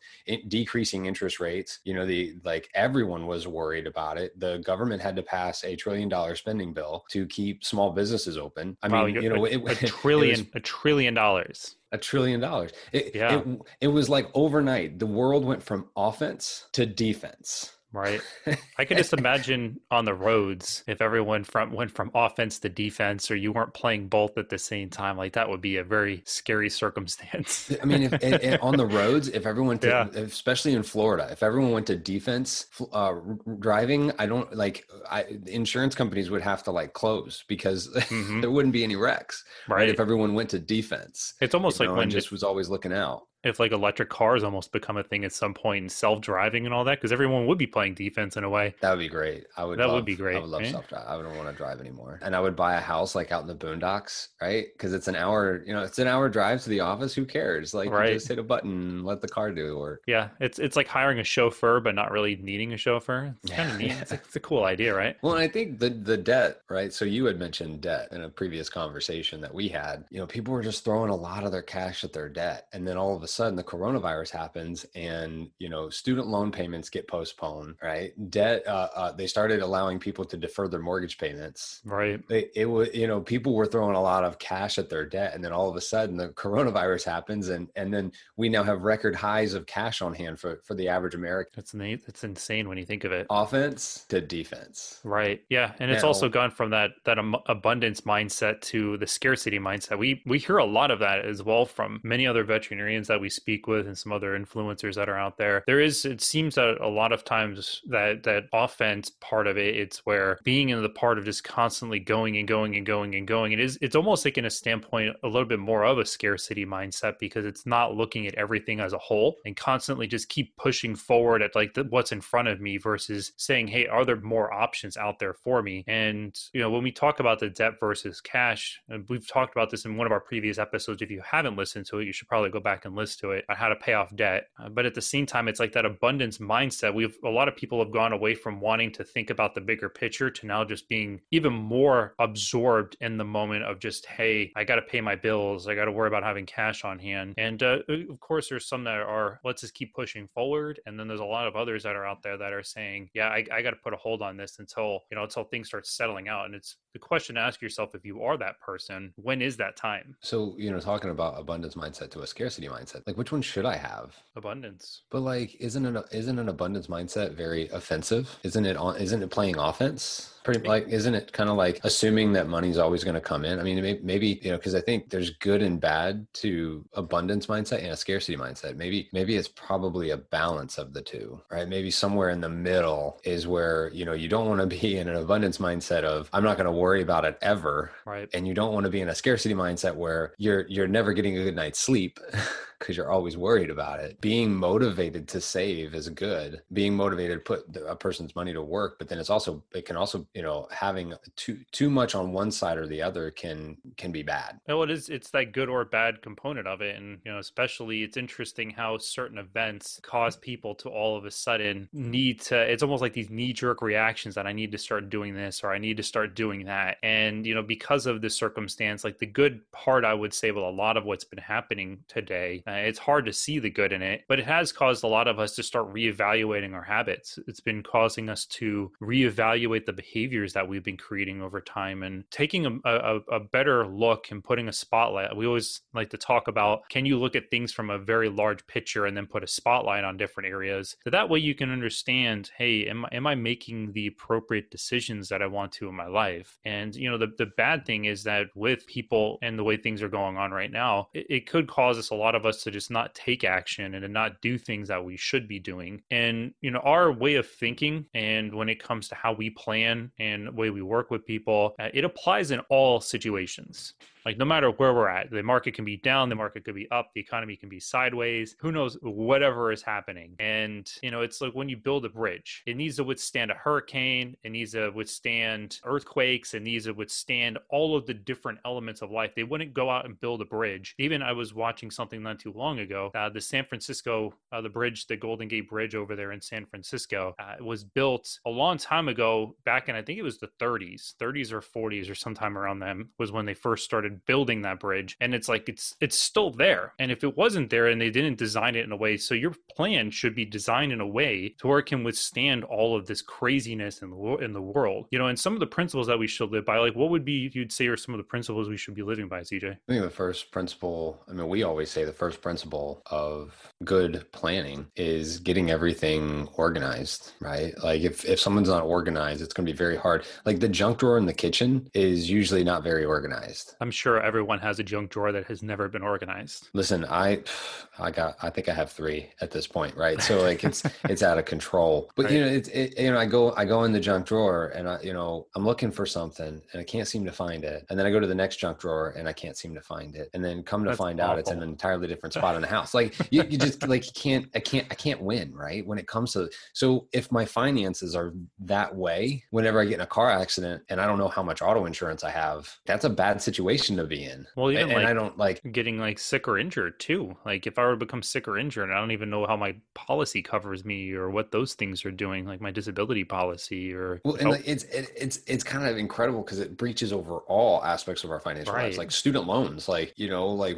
decreasing 0.49 1.06
interest 1.06 1.40
rates. 1.40 1.80
You 1.85 1.94
know, 1.94 2.06
the 2.06 2.37
like 2.44 2.68
everyone 2.75 3.26
was 3.26 3.47
worried 3.47 3.87
about 3.87 4.18
it. 4.18 4.38
The 4.38 4.58
government 4.58 5.02
had 5.02 5.16
to 5.16 5.23
pass 5.23 5.64
a 5.64 5.76
trillion 5.76 6.08
dollar 6.08 6.37
spending 6.37 6.73
bill 6.73 7.04
to 7.11 7.26
keep 7.26 7.64
small 7.64 7.90
businesses 7.90 8.37
open. 8.37 8.76
I 8.82 8.88
wow, 8.88 9.06
mean, 9.06 9.23
you 9.23 9.28
know, 9.28 9.47
a, 9.47 9.50
it, 9.50 9.82
a 9.82 9.87
trillion, 9.87 10.40
was, 10.40 10.49
a 10.54 10.61
trillion 10.61 11.14
dollars 11.14 11.76
a 11.92 11.99
trillion 11.99 12.40
dollars. 12.40 12.73
It, 12.92 13.14
yeah. 13.14 13.38
It, 13.38 13.58
it 13.80 13.88
was 13.88 14.08
like 14.08 14.28
overnight, 14.35 14.99
the 14.99 15.06
world 15.06 15.44
went 15.44 15.62
from 15.62 15.88
offense 15.97 16.66
to 16.73 16.85
defense 16.85 17.77
Right. 17.92 18.21
I 18.78 18.85
could 18.85 18.99
just 18.99 19.14
imagine 19.14 19.80
on 19.90 20.04
the 20.04 20.12
roads 20.12 20.85
if 20.87 21.00
everyone 21.00 21.42
from 21.45 21.73
went 21.73 21.90
from 21.90 22.11
offense 22.14 22.59
to 22.61 22.68
defense, 22.68 23.30
or 23.30 23.37
you 23.37 23.52
weren't 23.52 23.73
playing 23.73 24.09
both 24.09 24.37
at 24.37 24.50
the 24.50 24.59
same 24.59 24.90
time. 24.90 25.16
Like 25.16 25.33
that 25.33 25.49
would 25.49 25.62
be 25.62 25.78
a 25.78 25.85
very 25.85 26.23
scary 26.26 26.68
circumstance. 26.83 27.73
I 27.80 27.85
mean, 27.87 28.02
if, 28.04 28.12
and, 28.12 28.35
and 28.35 28.61
on 28.61 28.76
the 28.76 28.87
roads, 28.87 29.28
if 29.28 29.47
everyone, 29.47 29.78
to, 29.80 29.88
yeah. 29.88 30.21
especially 30.21 30.75
in 30.75 30.83
Florida, 30.83 31.28
if 31.30 31.42
everyone 31.42 31.73
went 31.73 31.87
to 31.87 31.97
defense 31.97 32.66
uh, 32.92 33.14
driving, 33.59 34.12
I 34.18 34.26
don't 34.26 34.54
like. 34.54 34.87
I, 35.11 35.25
insurance 35.47 35.95
companies 35.95 36.30
would 36.30 36.42
have 36.42 36.62
to 36.64 36.71
like 36.71 36.92
close 36.92 37.45
because 37.49 37.88
mm-hmm. 37.88 38.42
there 38.42 38.50
wouldn't 38.50 38.75
be 38.75 38.85
any 38.85 38.97
wrecks. 38.97 39.45
Right. 39.66 39.76
right. 39.76 39.88
If 39.88 39.99
everyone 39.99 40.35
went 40.35 40.50
to 40.50 40.59
defense, 40.59 41.35
it's 41.40 41.54
almost 41.54 41.80
like 41.80 41.88
know, 41.88 41.95
when 41.95 42.11
just 42.11 42.30
was 42.30 42.42
always 42.42 42.68
looking 42.68 42.92
out 42.92 43.23
if 43.45 43.61
like 43.61 43.73
electric 43.73 44.09
cars 44.09 44.42
almost 44.42 44.73
become 44.73 44.97
a 44.97 45.02
thing 45.02 45.25
at 45.25 45.33
some 45.33 45.54
point 45.54 45.83
and 45.83 45.92
self-driving 45.92 46.64
and 46.64 46.75
all 46.75 46.85
that 46.85 46.99
because 46.99 47.12
everyone 47.12 47.47
would 47.47 47.59
be 47.59 47.66
playing 47.66 47.95
defense 47.95 48.37
in 48.37 48.45
a 48.45 48.50
way. 48.50 48.75
That 48.80 48.90
would 48.90 48.99
be 48.99 49.09
great. 49.09 49.47
I 49.57 49.64
would 49.64 49.78
that 49.78 49.87
love, 49.87 49.97
would 49.97 50.04
be 50.04 50.16
great 50.16 50.37
i 50.37 50.40
would 50.40 50.50
love 50.50 50.62
eh? 50.62 50.71
self-drive 50.71 51.04
i 51.07 51.16
wouldn't 51.16 51.37
want 51.37 51.49
to 51.49 51.54
drive 51.54 51.80
anymore. 51.80 52.18
And 52.23 52.35
i 52.35 52.40
would 52.40 52.57
buy 52.57 52.75
a 52.75 52.80
house 52.80 53.14
like 53.14 53.30
out 53.30 53.42
in 53.42 53.49
the 53.49 53.54
boondocks 53.54 54.28
right? 54.40 54.66
Because 54.73 54.92
it's 54.92 55.09
an 55.09 55.16
hour 55.16 55.62
you 55.66 55.73
know 55.73 55.83
it's 55.83 55.99
an 55.99 56.09
hour 56.09 56.28
drive 56.28 56.62
to 56.62 56.68
the 56.68 56.80
office 56.80 57.14
who 57.14 57.25
cares? 57.25 57.75
Like 57.75 57.90
right. 57.90 58.11
you 58.11 58.14
just 58.16 58.28
hit 58.28 58.38
a 58.38 58.42
button 58.42 58.73
and 58.73 59.04
let 59.04 59.21
the 59.21 59.28
car 59.28 59.52
do 59.52 59.68
the 59.68 59.78
work. 59.78 60.02
Yeah 60.07 60.28
it's 60.40 60.59
it's 60.59 60.76
like 60.76 60.88
hiring 60.88 61.21
a 61.21 61.25
chauffeur 61.25 61.80
but 61.80 61.95
not 61.95 62.11
really 62.11 62.37
needing 62.37 62.73
a 62.73 62.76
chauffeur. 62.76 63.35
It's 63.42 63.52
kind 63.52 63.71
of 63.71 63.78
neat. 63.78 63.92
It's, 63.92 64.12
a, 64.12 64.14
it's 64.14 64.37
a 64.37 64.40
cool 64.40 64.64
idea 64.64 64.95
right? 64.95 65.16
Well 65.23 65.35
and 65.35 65.42
i 65.42 65.49
think 65.49 65.78
the 65.78 65.90
the 65.90 66.16
debt 66.16 66.62
right? 66.68 66.92
So 66.92 67.04
you 67.04 67.25
had 67.26 67.38
mentioned 67.38 67.80
debt 67.80 68.09
in 68.12 68.23
a 68.23 68.28
previous 68.28 68.68
conversation 68.68 69.40
that 69.42 69.54
we 69.54 69.68
had. 69.68 70.04
You 70.11 70.18
know 70.18 70.26
people 70.26 70.52
were 70.52 70.62
just 70.62 70.85
throwing 70.85 71.11
a 71.11 71.16
lot 71.16 71.45
of 71.45 71.52
their 71.52 71.62
cash 71.62 72.02
at 72.02 72.12
their 72.12 72.28
debt 72.28 72.66
and 72.73 72.87
then 72.87 72.97
all 72.97 73.14
of 73.14 73.23
a 73.23 73.27
sudden 73.28 73.56
the 73.56 73.64
coronavirus 73.64 73.99
coronavirus 73.99 74.30
happens 74.30 74.87
and 74.94 75.49
you 75.58 75.68
know 75.68 75.88
student 75.88 76.26
loan 76.26 76.50
payments 76.50 76.88
get 76.88 77.06
postponed 77.06 77.75
right? 77.82 78.12
Debt 78.30 78.66
uh, 78.66 78.88
uh, 78.94 79.12
they 79.12 79.26
started 79.26 79.61
allowing 79.61 79.99
people 79.99 80.25
to 80.25 80.37
defer 80.37 80.68
their 80.68 80.80
mortgage 80.80 81.18
payments. 81.18 81.80
Right. 81.85 82.20
It, 82.28 82.50
it 82.54 82.66
was 82.66 82.88
you 82.94 83.06
know 83.06 83.20
people 83.20 83.54
were 83.54 83.66
throwing 83.66 83.97
a 83.97 84.00
lot 84.00 84.25
of 84.25 84.38
cash 84.38 84.78
at 84.78 84.88
their 84.88 85.06
debt 85.06 85.35
and 85.35 85.44
then 85.44 85.52
all 85.52 85.68
of 85.68 85.76
a 85.76 85.80
sudden 85.80 86.16
the 86.16 86.28
coronavirus 86.30 87.04
happens 87.04 87.49
and 87.49 87.68
and 87.76 87.92
then 87.92 88.12
we 88.37 88.49
now 88.49 88.62
have 88.62 88.82
record 88.82 89.14
highs 89.14 89.54
of 89.54 89.66
cash 89.66 90.02
on 90.02 90.14
hand 90.14 90.38
for 90.38 90.61
for 90.64 90.75
the 90.75 90.88
average 90.88 91.14
american. 91.14 91.52
That's 91.54 91.75
neat 91.75 92.04
that's 92.06 92.25
insane 92.25 92.68
when 92.68 92.78
you 92.78 92.85
think 92.85 93.04
of 93.04 93.12
it. 93.12 93.26
Offense 93.30 94.06
to 94.08 94.20
defense. 94.20 95.00
Right. 95.04 95.42
Yeah. 95.49 95.73
And 95.78 95.90
it's 95.90 96.02
now, 96.02 96.08
also 96.08 96.28
gone 96.28 96.50
from 96.50 96.70
that 96.70 96.90
that 97.04 97.18
abundance 97.47 98.02
mindset 98.02 98.61
to 98.62 98.97
the 98.99 99.06
scarcity 99.06 99.58
mindset. 99.58 99.99
We 99.99 100.23
we 100.26 100.38
hear 100.38 100.58
a 100.58 100.64
lot 100.64 100.90
of 100.90 100.99
that 101.00 101.25
as 101.25 101.42
well 101.42 101.64
from 101.64 102.00
many 102.02 102.26
other 102.26 102.44
veterinarians 102.44 103.08
that 103.08 103.17
we 103.20 103.30
speak 103.30 103.66
with 103.66 103.87
and 103.87 103.96
some 103.96 104.12
other 104.12 104.38
influencers 104.38 104.94
that 104.94 105.08
are 105.08 105.18
out 105.18 105.37
there. 105.38 105.64
There 105.66 105.80
is, 105.80 106.04
it 106.04 106.20
seems 106.20 106.54
that 106.56 106.78
a 106.80 106.88
lot 106.88 107.12
of 107.12 107.25
times 107.25 107.82
that 107.88 108.22
that 108.25 108.44
offense 108.52 109.10
part 109.20 109.46
of 109.46 109.56
it, 109.56 109.76
it's 109.76 110.04
where 110.06 110.38
being 110.44 110.70
in 110.70 110.82
the 110.82 110.88
part 110.88 111.18
of 111.18 111.25
just 111.25 111.44
constantly 111.44 111.98
going 111.98 112.37
and 112.37 112.48
going 112.48 112.76
and 112.76 112.87
going 112.87 113.14
and 113.14 113.26
going. 113.26 113.52
It 113.52 113.60
is, 113.60 113.78
it's 113.80 113.96
almost 113.96 114.25
like 114.25 114.38
in 114.38 114.44
a 114.44 114.50
standpoint 114.50 115.16
a 115.22 115.28
little 115.28 115.44
bit 115.44 115.58
more 115.58 115.84
of 115.84 115.98
a 115.98 116.06
scarcity 116.06 116.66
mindset 116.66 117.18
because 117.18 117.44
it's 117.44 117.66
not 117.66 117.94
looking 117.94 118.26
at 118.26 118.34
everything 118.34 118.80
as 118.80 118.92
a 118.92 118.98
whole 118.98 119.37
and 119.44 119.56
constantly 119.56 120.06
just 120.06 120.28
keep 120.28 120.56
pushing 120.56 120.94
forward 120.94 121.42
at 121.42 121.54
like 121.54 121.75
the, 121.75 121.84
what's 121.84 122.12
in 122.12 122.20
front 122.20 122.48
of 122.48 122.60
me 122.60 122.76
versus 122.76 123.32
saying, 123.37 123.66
hey, 123.66 123.87
are 123.87 124.04
there 124.04 124.20
more 124.20 124.52
options 124.52 124.96
out 124.96 125.18
there 125.18 125.34
for 125.34 125.62
me? 125.62 125.84
And 125.87 126.38
you 126.52 126.60
know, 126.60 126.70
when 126.70 126.82
we 126.82 126.92
talk 126.92 127.20
about 127.20 127.38
the 127.38 127.50
debt 127.50 127.75
versus 127.80 128.20
cash, 128.20 128.80
we've 129.08 129.26
talked 129.26 129.54
about 129.54 129.70
this 129.70 129.84
in 129.84 129.96
one 129.96 130.06
of 130.06 130.12
our 130.12 130.20
previous 130.20 130.58
episodes. 130.58 131.02
If 131.02 131.10
you 131.10 131.22
haven't 131.25 131.56
listened 131.56 131.87
to 131.87 131.98
it, 131.98 132.04
you 132.04 132.12
should 132.12 132.28
probably 132.28 132.50
go 132.50 132.60
back 132.60 132.84
and 132.84 132.94
listen 132.94 133.07
to 133.16 133.32
it 133.32 133.44
on 133.48 133.56
how 133.56 133.68
to 133.68 133.76
pay 133.76 133.94
off 133.94 134.14
debt. 134.14 134.48
Uh, 134.58 134.68
but 134.68 134.86
at 134.86 134.94
the 134.94 135.02
same 135.02 135.26
time, 135.26 135.48
it's 135.48 135.60
like 135.60 135.72
that 135.72 135.86
abundance 135.86 136.38
mindset. 136.38 136.94
We've 136.94 137.16
a 137.24 137.28
lot 137.28 137.48
of 137.48 137.56
people 137.56 137.78
have 137.78 137.92
gone 137.92 138.12
away 138.12 138.34
from 138.34 138.60
wanting 138.60 138.92
to 138.92 139.04
think 139.04 139.30
about 139.30 139.54
the 139.54 139.60
bigger 139.60 139.88
picture 139.88 140.30
to 140.30 140.46
now 140.46 140.64
just 140.64 140.88
being 140.88 141.20
even 141.30 141.52
more 141.52 142.14
absorbed 142.18 142.96
in 143.00 143.16
the 143.16 143.24
moment 143.24 143.64
of 143.64 143.78
just, 143.78 144.06
hey, 144.06 144.52
I 144.56 144.64
got 144.64 144.76
to 144.76 144.82
pay 144.82 145.00
my 145.00 145.16
bills. 145.16 145.68
I 145.68 145.74
got 145.74 145.86
to 145.86 145.92
worry 145.92 146.08
about 146.08 146.22
having 146.22 146.46
cash 146.46 146.84
on 146.84 146.98
hand. 146.98 147.34
And 147.38 147.62
uh, 147.62 147.78
of 147.88 148.20
course, 148.20 148.48
there's 148.48 148.68
some 148.68 148.84
that 148.84 148.96
are, 148.96 149.40
let's 149.44 149.62
just 149.62 149.74
keep 149.74 149.94
pushing 149.94 150.28
forward. 150.28 150.80
And 150.86 150.98
then 150.98 151.08
there's 151.08 151.20
a 151.20 151.24
lot 151.24 151.46
of 151.46 151.56
others 151.56 151.82
that 151.82 151.96
are 151.96 152.06
out 152.06 152.22
there 152.22 152.36
that 152.36 152.52
are 152.52 152.62
saying, 152.62 153.10
yeah, 153.14 153.28
I, 153.28 153.44
I 153.52 153.62
got 153.62 153.70
to 153.70 153.76
put 153.76 153.94
a 153.94 153.96
hold 153.96 154.22
on 154.22 154.36
this 154.36 154.58
until, 154.58 155.00
you 155.10 155.16
know, 155.16 155.24
until 155.24 155.44
things 155.44 155.68
start 155.68 155.86
settling 155.86 156.28
out. 156.28 156.46
And 156.46 156.54
it's 156.54 156.76
the 156.92 156.98
question 156.98 157.36
to 157.36 157.40
ask 157.40 157.60
yourself 157.62 157.94
if 157.94 158.04
you 158.04 158.22
are 158.22 158.36
that 158.38 158.60
person, 158.60 159.12
when 159.16 159.42
is 159.42 159.56
that 159.56 159.76
time? 159.76 160.16
So, 160.20 160.54
you 160.58 160.70
know, 160.70 160.80
talking 160.80 161.10
about 161.10 161.38
abundance 161.38 161.74
mindset 161.74 162.10
to 162.12 162.20
a 162.20 162.26
scarcity 162.26 162.68
mindset, 162.68 162.98
like 163.07 163.17
which 163.17 163.33
one 163.33 163.43
should 163.43 163.67
I 163.67 163.76
have? 163.76 164.17
Abundance. 164.37 165.02
But 165.11 165.21
like, 165.21 165.57
isn't 165.61 165.85
it 165.85 166.05
isn't 166.12 166.38
an 166.38 166.49
abundance 166.49 166.87
mindset 166.87 167.33
very 167.33 167.69
offensive? 167.69 168.38
Isn't 168.43 168.67
it 168.67 168.76
on? 168.76 168.97
Isn't 168.97 169.23
it 169.23 169.31
playing 169.31 169.57
offense? 169.57 170.35
Pretty 170.45 170.67
like, 170.67 170.88
isn't 170.88 171.14
it 171.14 171.33
kind 171.33 171.50
of 171.50 171.57
like 171.57 171.78
assuming 171.85 172.33
that 172.33 172.49
money's 172.49 172.78
always 172.78 173.05
going 173.05 173.17
to 173.17 173.21
come 173.21 173.45
in? 173.45 173.59
I 173.59 173.62
mean, 173.62 173.83
maybe, 173.83 174.00
maybe 174.02 174.40
you 174.43 174.50
know, 174.50 174.57
because 174.57 174.75
I 174.75 174.81
think 174.81 175.11
there's 175.11 175.31
good 175.31 175.61
and 175.61 175.78
bad 175.78 176.26
to 176.35 176.87
abundance 176.95 177.49
mindset 177.49 177.83
and 177.83 177.88
a 177.88 177.97
scarcity 177.97 178.38
mindset. 178.38 178.76
Maybe, 178.76 179.11
maybe 179.12 179.37
it's 179.37 179.49
probably 179.49 180.09
a 180.11 180.17
balance 180.17 180.78
of 180.78 180.95
the 180.95 181.02
two, 181.02 181.38
right? 181.50 181.69
Maybe 181.69 181.90
somewhere 181.90 182.31
in 182.31 182.40
the 182.40 182.49
middle 182.49 183.21
is 183.25 183.47
where 183.47 183.90
you 183.93 184.07
know 184.07 184.14
you 184.14 184.28
don't 184.28 184.49
want 184.49 184.61
to 184.62 184.67
be 184.67 184.97
in 184.97 185.09
an 185.09 185.17
abundance 185.17 185.59
mindset 185.59 186.05
of 186.05 186.31
I'm 186.33 186.45
not 186.45 186.57
going 186.57 186.67
to 186.67 186.73
worry 186.73 187.02
about 187.02 187.26
it 187.26 187.37
ever, 187.43 187.90
right? 188.07 188.28
And 188.33 188.49
you 188.49 188.55
don't 188.55 188.73
want 188.73 188.85
to 188.85 188.90
be 188.90 189.02
in 189.02 189.11
a 189.11 189.14
scarcity 189.14 189.55
mindset 189.55 189.97
where 189.97 190.33
you're 190.38 190.67
you're 190.69 190.88
never 190.88 191.12
getting 191.12 191.37
a 191.37 191.45
good 191.45 191.57
night's 191.57 191.78
sleep. 191.78 192.21
because 192.78 192.97
you're 192.97 193.11
always 193.11 193.37
worried 193.37 193.70
about 193.70 194.00
it. 194.00 194.20
Being 194.20 194.54
motivated 194.54 195.28
to 195.28 195.40
save 195.40 195.94
is 195.94 196.08
good. 196.08 196.62
Being 196.73 196.94
motivated 196.94 197.38
to 197.38 197.44
put 197.44 197.76
a 197.87 197.97
person's 197.97 198.35
money 198.37 198.52
to 198.52 198.62
work, 198.62 198.99
but 198.99 199.08
then 199.08 199.18
it's 199.18 199.30
also 199.30 199.62
it 199.75 199.85
can 199.85 199.97
also 199.97 200.26
you 200.35 200.42
know 200.42 200.68
having 200.70 201.14
too 201.37 201.58
too 201.73 201.90
much 201.90 202.14
on 202.14 202.32
one 202.32 202.50
side 202.50 202.78
or 202.78 202.87
the 202.87 203.02
other 203.02 203.30
can 203.30 203.76
can 203.97 204.12
be 204.12 204.23
bad. 204.23 204.61
Well, 204.68 204.82
it 204.82 204.90
is. 204.90 205.08
It's 205.08 205.30
that 205.30 205.52
good 205.52 205.68
or 205.68 205.85
bad 205.85 206.23
component 206.23 206.66
of 206.66 206.80
it, 206.80 206.97
and 206.97 207.20
you 207.25 207.32
know, 207.32 207.38
especially 207.38 208.02
it's 208.02 208.16
interesting 208.16 208.70
how 208.70 208.99
certain 208.99 209.38
events 209.38 210.00
cause 210.02 210.37
people 210.37 210.75
to 210.76 210.88
all 210.88 211.16
of 211.16 211.25
a 211.25 211.30
sudden 211.30 211.88
need 211.92 212.40
to. 212.42 212.58
It's 212.58 212.82
almost 212.82 213.02
like 213.02 213.12
these 213.12 213.30
knee 213.30 213.52
jerk 213.52 213.82
reactions 213.82 214.35
that 214.35 214.47
I 214.47 214.52
need 214.52 214.73
to 214.73 214.78
start 214.78 215.11
doing 215.11 215.35
this 215.35 215.64
or 215.64 215.73
I 215.73 215.78
need 215.78 215.97
to 215.97 216.02
start 216.02 216.35
doing 216.35 216.64
that, 216.66 216.99
and 217.02 217.47
you 217.47 217.54
know, 217.54 217.62
because 217.62 218.06
of 218.06 218.20
the 218.20 218.30
circumstance, 218.30 219.04
like 219.04 219.18
the 219.18 219.26
good 219.26 219.61
part, 219.73 220.04
I 220.04 220.14
would 220.14 220.32
say, 220.32 220.50
with 220.50 220.64
a 220.64 220.68
lot 220.68 220.97
of 220.97 221.04
what's 221.04 221.25
been 221.25 221.38
happening 221.38 222.04
today 222.08 222.62
uh, 222.68 222.72
it's 222.72 222.98
hard 222.98 223.25
to 223.25 223.32
see 223.32 223.58
the 223.58 223.70
good 223.70 223.92
in 223.92 224.02
it, 224.02 224.25
but 224.28 224.38
it 224.38 224.44
has 224.44 224.72
caused 224.72 225.02
a 225.02 225.06
lot 225.06 225.26
of 225.26 225.38
us 225.38 225.54
to 225.54 225.62
start 225.62 225.92
reevaluating 225.92 226.75
our 226.75 226.82
habits. 226.82 227.38
It's 227.46 227.60
been 227.60 227.82
causing 227.82 228.28
us 228.28 228.44
to 228.46 228.92
reevaluate 229.02 229.87
the 229.87 229.92
behaviors 229.92 230.52
that 230.52 230.68
we've 230.68 230.84
been 230.84 230.98
creating 230.98 231.40
over 231.40 231.62
time 231.62 232.02
and 232.02 232.25
taking 232.30 232.66
a, 232.66 232.72
a, 232.84 233.20
a 233.32 233.40
better 233.40 233.87
look 233.87 234.30
and 234.30 234.44
putting 234.44 234.68
a 234.68 234.72
spotlight. 234.72 235.34
We 235.34 235.46
always 235.46 235.80
like 235.94 236.10
to 236.10 236.18
talk 236.18 236.48
about 236.48 236.88
can 236.90 237.06
you 237.06 237.18
look 237.18 237.37
at 237.37 237.50
things 237.50 237.72
from 237.72 237.88
a 237.88 237.98
very 237.98 238.28
large 238.28 238.66
picture 238.66 239.06
and 239.06 239.16
then 239.16 239.26
put 239.26 239.44
a 239.44 239.48
spotlight 239.48 240.04
on 240.04 240.18
different 240.18 240.48
areas? 240.48 240.94
So 241.04 241.10
that 241.10 241.30
way 241.30 241.38
you 241.38 241.54
can 241.54 241.70
understand, 241.70 242.50
hey, 242.58 242.87
am, 242.87 243.06
am 243.12 243.26
I 243.26 243.34
making 243.34 243.92
the 243.92 244.08
appropriate 244.08 244.70
decisions 244.70 245.28
that 245.30 245.42
I 245.42 245.46
want 245.46 245.72
to 245.72 245.88
in 245.88 245.94
my 245.94 246.06
life? 246.06 246.58
And, 246.66 246.94
you 246.94 247.10
know, 247.10 247.16
the, 247.16 247.28
the 247.38 247.46
bad 247.56 247.87
thing 247.87 248.04
is 248.04 248.25
that 248.25 248.48
with 248.54 248.87
people 248.87 249.38
and 249.40 249.58
the 249.58 249.64
way 249.64 249.78
things 249.78 250.02
are 250.02 250.08
going 250.08 250.37
on 250.37 250.50
right 250.50 250.70
now, 250.70 251.08
it, 251.14 251.26
it 251.30 251.46
could 251.46 251.66
cause 251.66 251.98
us 251.98 252.10
a 252.10 252.14
lot 252.14 252.34
of 252.34 252.44
us 252.44 252.57
us 252.58 252.64
to 252.64 252.70
just 252.70 252.90
not 252.90 253.14
take 253.14 253.44
action 253.44 253.94
and 253.94 254.02
to 254.02 254.08
not 254.08 254.40
do 254.40 254.58
things 254.58 254.88
that 254.88 255.04
we 255.04 255.16
should 255.16 255.46
be 255.46 255.58
doing. 255.58 256.02
And, 256.10 256.52
you 256.60 256.70
know, 256.70 256.80
our 256.80 257.12
way 257.12 257.36
of 257.36 257.48
thinking 257.48 258.04
and 258.14 258.54
when 258.54 258.68
it 258.68 258.82
comes 258.82 259.08
to 259.08 259.14
how 259.14 259.32
we 259.32 259.50
plan 259.50 260.10
and 260.18 260.54
way 260.56 260.70
we 260.70 260.82
work 260.82 261.10
with 261.10 261.24
people, 261.24 261.74
uh, 261.78 261.88
it 261.94 262.04
applies 262.04 262.50
in 262.50 262.60
all 262.68 263.00
situations. 263.00 263.94
Like 264.28 264.37
no 264.37 264.44
matter 264.44 264.70
where 264.73 264.92
we're 264.92 265.08
at, 265.08 265.30
the 265.30 265.42
market 265.42 265.73
can 265.73 265.87
be 265.87 265.97
down, 265.97 266.28
the 266.28 266.35
market 266.35 266.62
could 266.62 266.75
be 266.75 266.87
up, 266.90 267.12
the 267.14 267.20
economy 267.23 267.56
can 267.56 267.70
be 267.70 267.80
sideways. 267.80 268.56
Who 268.61 268.70
knows 268.70 268.99
whatever 269.00 269.73
is 269.73 269.80
happening. 269.80 270.37
And 270.38 270.87
you 271.02 271.11
know, 271.11 271.23
it's 271.23 271.40
like 271.40 271.54
when 271.54 271.70
you 271.70 271.78
build 271.78 272.04
a 272.04 272.11
bridge, 272.11 272.62
it 272.66 272.76
needs 272.76 272.97
to 272.97 273.04
withstand 273.04 273.50
a 273.50 273.54
hurricane, 273.54 274.37
it 274.42 274.50
needs 274.50 274.73
to 274.73 274.90
withstand 274.90 275.80
earthquakes, 275.82 276.52
it 276.52 276.61
needs 276.61 276.85
to 276.85 276.92
withstand 276.92 277.56
all 277.70 277.97
of 277.97 278.04
the 278.04 278.12
different 278.12 278.58
elements 278.66 279.00
of 279.00 279.11
life. 279.11 279.35
They 279.35 279.44
wouldn't 279.44 279.73
go 279.73 279.88
out 279.88 280.04
and 280.04 280.20
build 280.20 280.42
a 280.42 280.44
bridge. 280.44 280.94
Even 280.99 281.23
I 281.23 281.32
was 281.32 281.54
watching 281.54 281.90
something 281.90 282.23
not 282.23 282.38
too 282.38 282.52
long 282.52 282.80
ago. 282.80 283.11
Uh, 283.14 283.30
the 283.30 283.40
San 283.40 283.64
Francisco, 283.64 284.35
uh, 284.52 284.61
the 284.61 284.68
bridge, 284.68 285.06
the 285.06 285.16
Golden 285.16 285.49
Gate 285.49 285.70
Bridge 285.70 285.94
over 285.94 286.14
there 286.14 286.32
in 286.32 286.42
San 286.42 286.66
Francisco, 286.66 287.35
uh, 287.38 287.64
was 287.64 287.82
built 287.82 288.40
a 288.44 288.50
long 288.50 288.76
time 288.76 289.08
ago, 289.08 289.56
back 289.64 289.88
in 289.88 289.97
I 289.97 290.02
think 290.02 290.18
it 290.18 290.23
was 290.23 290.37
the 290.37 290.50
30s, 290.61 291.14
30s 291.14 291.50
or 291.50 291.62
40s 291.62 292.11
or 292.11 292.14
sometime 292.14 292.58
around 292.58 292.80
them 292.80 293.08
was 293.18 293.32
when 293.32 293.47
they 293.47 293.54
first 293.54 293.87
started 293.87 294.17
building 294.26 294.62
that 294.62 294.80
bridge 294.80 295.16
and 295.20 295.34
it's 295.34 295.48
like 295.48 295.68
it's 295.68 295.96
it's 296.00 296.16
still 296.16 296.50
there. 296.50 296.94
And 296.98 297.10
if 297.10 297.25
it 297.25 297.37
wasn't 297.37 297.70
there 297.70 297.87
and 297.87 298.00
they 298.00 298.10
didn't 298.10 298.38
design 298.38 298.76
it 298.76 298.84
in 298.84 298.92
a 298.92 298.96
way 298.96 299.16
so 299.16 299.34
your 299.34 299.54
plan 299.75 300.10
should 300.10 300.34
be 300.34 300.44
designed 300.44 300.92
in 300.92 301.00
a 301.00 301.06
way 301.06 301.54
to 301.58 301.66
where 301.66 301.78
it 301.78 301.87
can 301.87 302.04
withstand 302.04 302.64
all 302.64 302.96
of 302.96 303.06
this 303.06 303.22
craziness 303.22 304.02
in 304.02 304.10
the 304.10 304.37
in 304.37 304.52
the 304.52 304.62
world 304.62 305.06
you 305.10 305.18
know 305.18 305.26
and 305.26 305.38
some 305.38 305.54
of 305.54 305.60
the 305.60 305.66
principles 305.66 306.06
that 306.06 306.18
we 306.18 306.26
should 306.26 306.50
live 306.50 306.64
by 306.64 306.78
like 306.78 306.94
what 306.94 307.10
would 307.10 307.25
be 307.25 307.50
you'd 307.54 307.72
say 307.72 307.87
are 307.87 307.96
some 307.96 308.14
of 308.14 308.18
the 308.18 308.25
principles 308.25 308.68
we 308.68 308.76
should 308.76 308.94
be 308.94 309.02
living 309.02 309.28
by 309.28 309.40
cj 309.40 309.70
i 309.70 309.78
think 309.88 310.02
the 310.02 310.10
first 310.10 310.50
principle 310.50 311.22
i 311.28 311.32
mean 311.32 311.48
we 311.48 311.62
always 311.62 311.90
say 311.90 312.04
the 312.04 312.12
first 312.12 312.40
principle 312.40 313.02
of 313.06 313.72
good 313.84 314.25
planning 314.32 314.87
is 314.96 315.38
getting 315.38 315.70
everything 315.70 316.48
organized 316.56 317.32
right? 317.40 317.72
Like 317.82 318.02
if 318.02 318.25
if 318.25 318.40
someone's 318.40 318.68
not 318.68 318.84
organized 318.84 319.42
it's 319.42 319.52
going 319.52 319.66
to 319.66 319.72
be 319.72 319.76
very 319.76 319.96
hard. 319.96 320.25
Like 320.44 320.60
the 320.60 320.68
junk 320.68 320.98
drawer 320.98 321.18
in 321.18 321.26
the 321.26 321.32
kitchen 321.32 321.88
is 321.94 322.30
usually 322.30 322.64
not 322.64 322.82
very 322.82 323.04
organized. 323.04 323.75
I'm 323.80 323.90
sure 323.90 324.07
everyone 324.16 324.58
has 324.58 324.78
a 324.78 324.82
junk 324.82 325.10
drawer 325.10 325.32
that 325.32 325.46
has 325.46 325.62
never 325.62 325.88
been 325.88 326.02
organized. 326.02 326.68
Listen 326.72 327.04
i 327.06 327.42
i 327.98 328.10
got 328.10 328.36
i 328.42 328.50
think 328.50 328.68
i 328.68 328.74
have 328.74 328.90
three 328.90 329.30
at 329.40 329.50
this 329.50 329.66
point 329.66 329.96
right? 329.96 330.20
So 330.22 330.42
like 330.42 330.64
it's 330.64 330.82
it's 331.04 331.22
out 331.22 331.38
of 331.38 331.44
control. 331.44 332.10
But 332.16 332.26
right. 332.26 332.34
you 332.34 332.40
know 332.40 332.46
it's 332.46 332.68
it, 332.68 332.98
you 332.98 333.10
know 333.10 333.18
i 333.18 333.26
go 333.26 333.54
i 333.56 333.64
go 333.64 333.84
in 333.84 333.92
the 333.92 334.00
junk 334.00 334.26
drawer 334.26 334.68
and 334.68 334.88
i 334.88 335.00
you 335.02 335.12
know 335.12 335.46
i'm 335.54 335.64
looking 335.64 335.90
for 335.90 336.06
something 336.06 336.60
and 336.72 336.80
i 336.80 336.84
can't 336.84 337.08
seem 337.08 337.24
to 337.24 337.32
find 337.32 337.64
it. 337.64 337.84
And 337.90 337.98
then 337.98 338.06
i 338.06 338.10
go 338.10 338.20
to 338.20 338.26
the 338.26 338.34
next 338.34 338.56
junk 338.56 338.78
drawer 338.78 339.14
and 339.16 339.28
i 339.28 339.32
can't 339.32 339.56
seem 339.56 339.74
to 339.74 339.80
find 339.80 340.14
it. 340.16 340.30
And 340.34 340.44
then 340.44 340.62
come 340.62 340.84
to 340.84 340.90
That's 340.90 340.98
find 340.98 341.20
awful. 341.20 341.32
out 341.32 341.38
it's 341.38 341.50
in 341.50 341.62
an 341.62 341.68
entirely 341.68 342.06
different 342.06 342.34
spot 342.34 342.54
in 342.54 342.62
the 342.62 342.68
house. 342.68 342.94
Like 342.94 343.14
you, 343.30 343.42
you 343.44 343.58
just 343.58 343.86
like 343.86 344.06
you 344.06 344.12
can't 344.14 344.46
i 344.54 344.60
can't 344.60 344.86
i 344.90 344.94
can't 344.94 345.20
win 345.20 345.54
right? 345.54 345.86
When 345.86 345.98
it 345.98 346.06
comes 346.06 346.32
to 346.32 346.48
so 346.72 347.08
if 347.12 347.30
my 347.32 347.44
finances 347.44 348.14
are 348.14 348.32
that 348.60 348.94
way 348.94 349.44
whenever 349.50 349.80
i 349.80 349.84
get 349.84 349.94
in 349.94 350.00
a 350.00 350.06
car 350.06 350.30
accident 350.30 350.82
and 350.88 351.00
i 351.00 351.06
don't 351.06 351.18
know 351.18 351.28
how 351.28 351.42
much 351.42 351.62
auto 351.62 351.86
insurance 351.86 352.24
i 352.24 352.30
have 352.30 352.76
that's 352.86 353.04
a 353.04 353.10
bad 353.10 353.40
situation 353.40 353.88
to 353.97 354.04
be 354.04 354.25
in. 354.25 354.47
Well 354.57 354.71
even 354.71 354.90
and, 354.90 354.92
like 354.92 355.07
i 355.07 355.12
don't 355.12 355.38
like 355.38 355.61
getting 355.73 355.99
like 355.99 356.18
sick 356.18 356.47
or 356.47 356.59
injured 356.59 357.00
too. 357.00 357.37
Like 357.45 357.66
if 357.66 357.78
i 357.78 357.85
were 357.85 357.92
to 357.92 357.97
become 357.97 358.23
sick 358.23 358.47
or 358.47 358.59
injured 358.59 358.90
i 358.90 358.99
don't 358.99 359.11
even 359.11 359.30
know 359.30 359.47
how 359.47 359.57
my 359.57 359.75
policy 359.95 360.42
covers 360.42 360.85
me 360.85 361.12
or 361.12 361.30
what 361.30 361.50
those 361.50 361.75
things 361.75 362.04
are 362.04 362.11
doing 362.11 362.45
like 362.45 362.61
my 362.61 362.71
disability 362.71 363.25
policy 363.25 363.92
or 363.92 364.21
well 364.25 364.35
and 364.37 364.50
like 364.50 364.62
it's 364.66 364.85
it, 364.85 365.11
it's 365.16 365.40
it's 365.47 365.64
kind 365.64 365.87
of 365.87 365.97
incredible 365.97 366.42
because 366.42 366.59
it 366.59 366.76
breaches 366.76 367.12
over 367.12 367.38
all 367.49 367.83
aspects 367.85 368.25
of 368.25 368.30
our 368.30 368.40
financial 368.40 368.75
right. 368.75 368.85
lives 368.85 368.99
like 368.99 369.11
student 369.11 369.47
loans 369.47 369.88
like 369.88 370.12
you 370.16 370.28
know 370.28 370.49
like 370.49 370.76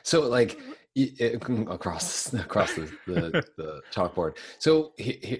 So 0.03 0.23
like 0.23 0.59
it, 0.99 1.21
eh, 1.51 1.55
across 1.71 2.33
across 2.35 2.75
the, 2.75 2.91
the, 3.07 3.45
the 3.57 3.81
chalkboard. 3.93 4.37
So 4.59 4.93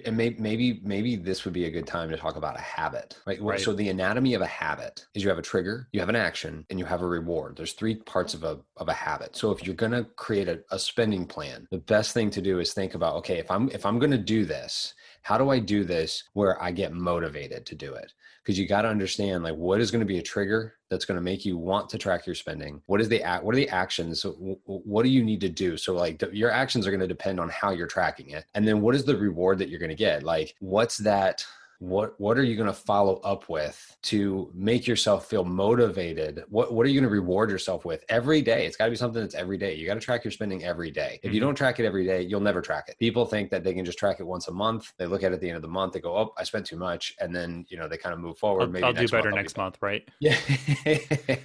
and 0.05 0.15
maybe 0.15 0.81
maybe 0.83 1.15
this 1.15 1.45
would 1.45 1.53
be 1.53 1.65
a 1.65 1.71
good 1.71 1.87
time 1.87 2.09
to 2.09 2.17
talk 2.17 2.35
about 2.35 2.57
a 2.57 2.61
habit, 2.61 3.17
right? 3.25 3.41
right? 3.41 3.59
So 3.59 3.73
the 3.73 3.89
anatomy 3.89 4.33
of 4.33 4.41
a 4.41 4.47
habit 4.47 5.05
is 5.13 5.23
you 5.23 5.29
have 5.29 5.39
a 5.39 5.43
trigger, 5.43 5.87
you 5.91 5.99
have 5.99 6.09
an 6.09 6.15
action, 6.15 6.65
and 6.69 6.79
you 6.79 6.85
have 6.85 7.01
a 7.01 7.07
reward. 7.07 7.57
There's 7.57 7.73
three 7.73 7.95
parts 7.95 8.33
of 8.33 8.43
a 8.43 8.59
of 8.77 8.87
a 8.87 8.93
habit. 8.93 9.35
So 9.35 9.51
if 9.51 9.65
you're 9.65 9.75
going 9.75 9.91
to 9.91 10.05
create 10.15 10.47
a, 10.47 10.61
a 10.71 10.79
spending 10.79 11.25
plan, 11.25 11.67
the 11.71 11.79
best 11.79 12.13
thing 12.13 12.29
to 12.31 12.41
do 12.41 12.59
is 12.59 12.73
think 12.73 12.95
about 12.95 13.15
okay, 13.17 13.37
if 13.37 13.51
I'm 13.51 13.69
if 13.69 13.85
I'm 13.85 13.99
going 13.99 14.11
to 14.11 14.17
do 14.17 14.45
this, 14.45 14.93
how 15.21 15.37
do 15.37 15.49
I 15.49 15.59
do 15.59 15.83
this 15.83 16.23
where 16.33 16.61
I 16.61 16.71
get 16.71 16.93
motivated 16.93 17.65
to 17.67 17.75
do 17.75 17.93
it? 17.93 18.13
Because 18.43 18.57
you 18.57 18.67
got 18.67 18.83
to 18.83 18.89
understand 18.89 19.43
like 19.43 19.55
what 19.55 19.81
is 19.81 19.91
going 19.91 19.99
to 19.99 20.05
be 20.05 20.17
a 20.17 20.23
trigger 20.23 20.75
that's 20.89 21.05
going 21.05 21.17
to 21.17 21.21
make 21.21 21.45
you 21.45 21.57
want 21.57 21.89
to 21.89 21.97
track 21.97 22.25
your 22.25 22.35
spending. 22.35 22.81
What 22.87 23.01
is 23.01 23.09
the 23.09 23.21
act 23.21 23.43
what 23.43 23.53
are 23.53 23.57
the 23.57 23.69
actions? 23.69 24.21
So 24.21 24.31
what 24.65 25.03
do 25.03 25.09
you 25.09 25.23
need 25.23 25.41
to 25.41 25.49
do? 25.49 25.77
So 25.77 25.93
like 25.93 26.23
your 26.31 26.51
actions 26.51 26.87
are 26.87 26.91
going 26.91 26.99
to 27.01 27.07
depend 27.07 27.39
on 27.39 27.49
how 27.49 27.71
you're 27.71 27.87
tracking 27.87 28.31
it, 28.31 28.45
and 28.55 28.67
then 28.67 28.81
what 28.81 28.95
is 28.95 29.05
the 29.05 29.17
reward 29.17 29.59
that 29.59 29.69
you're 29.69 29.79
going 29.79 29.89
to 29.89 29.95
get? 29.95 30.23
Like 30.23 30.55
what's 30.59 30.97
that? 30.97 31.45
What 31.79 32.19
what 32.19 32.37
are 32.37 32.43
you 32.43 32.55
going 32.55 32.67
to 32.67 32.73
follow 32.73 33.15
up 33.23 33.49
with 33.49 33.97
to 34.03 34.51
make 34.53 34.85
yourself 34.85 35.27
feel 35.27 35.45
motivated? 35.45 36.43
What 36.49 36.73
what 36.73 36.85
are 36.85 36.89
you 36.89 36.99
going 36.99 37.09
to 37.09 37.13
reward 37.13 37.49
yourself 37.49 37.85
with 37.85 38.03
every 38.09 38.41
day? 38.41 38.65
It's 38.65 38.75
got 38.75 38.85
to 38.85 38.91
be 38.91 38.97
something 38.97 39.21
that's 39.21 39.35
every 39.35 39.57
day. 39.57 39.75
You 39.75 39.87
got 39.87 39.93
to 39.93 39.99
track 39.99 40.23
your 40.23 40.31
spending 40.31 40.63
every 40.63 40.91
day. 40.91 41.19
If 41.21 41.27
mm-hmm. 41.27 41.35
you 41.35 41.39
don't 41.39 41.55
track 41.55 41.79
it 41.79 41.85
every 41.85 42.05
day 42.05 42.21
you'll 42.21 42.41
never 42.41 42.61
track 42.61 42.89
it. 42.89 42.99
People 42.99 43.25
think 43.25 43.49
that 43.51 43.63
they 43.63 43.73
can 43.73 43.85
just 43.85 43.97
track 43.97 44.19
it 44.19 44.23
once 44.23 44.47
a 44.49 44.51
month. 44.51 44.93
They 44.97 45.05
look 45.05 45.23
at 45.23 45.31
it 45.31 45.35
at 45.35 45.41
the 45.41 45.47
end 45.47 45.55
of 45.55 45.61
the 45.61 45.67
month 45.67 45.93
they 45.93 45.99
go 45.99 46.15
oh 46.15 46.33
i 46.37 46.43
spent 46.43 46.65
too 46.65 46.77
much 46.77 47.15
and 47.19 47.35
then 47.35 47.65
you 47.69 47.77
know 47.77 47.87
they 47.87 47.97
kind 47.97 48.13
of 48.13 48.19
move 48.19 48.37
forward. 48.37 48.63
I'll, 48.63 48.67
maybe 48.69 48.83
I'll 48.83 48.93
do 48.93 49.07
better 49.07 49.29
month, 49.29 49.35
next 49.35 49.57
month 49.57 49.77
right? 49.81 50.07
Yeah. 50.19 50.37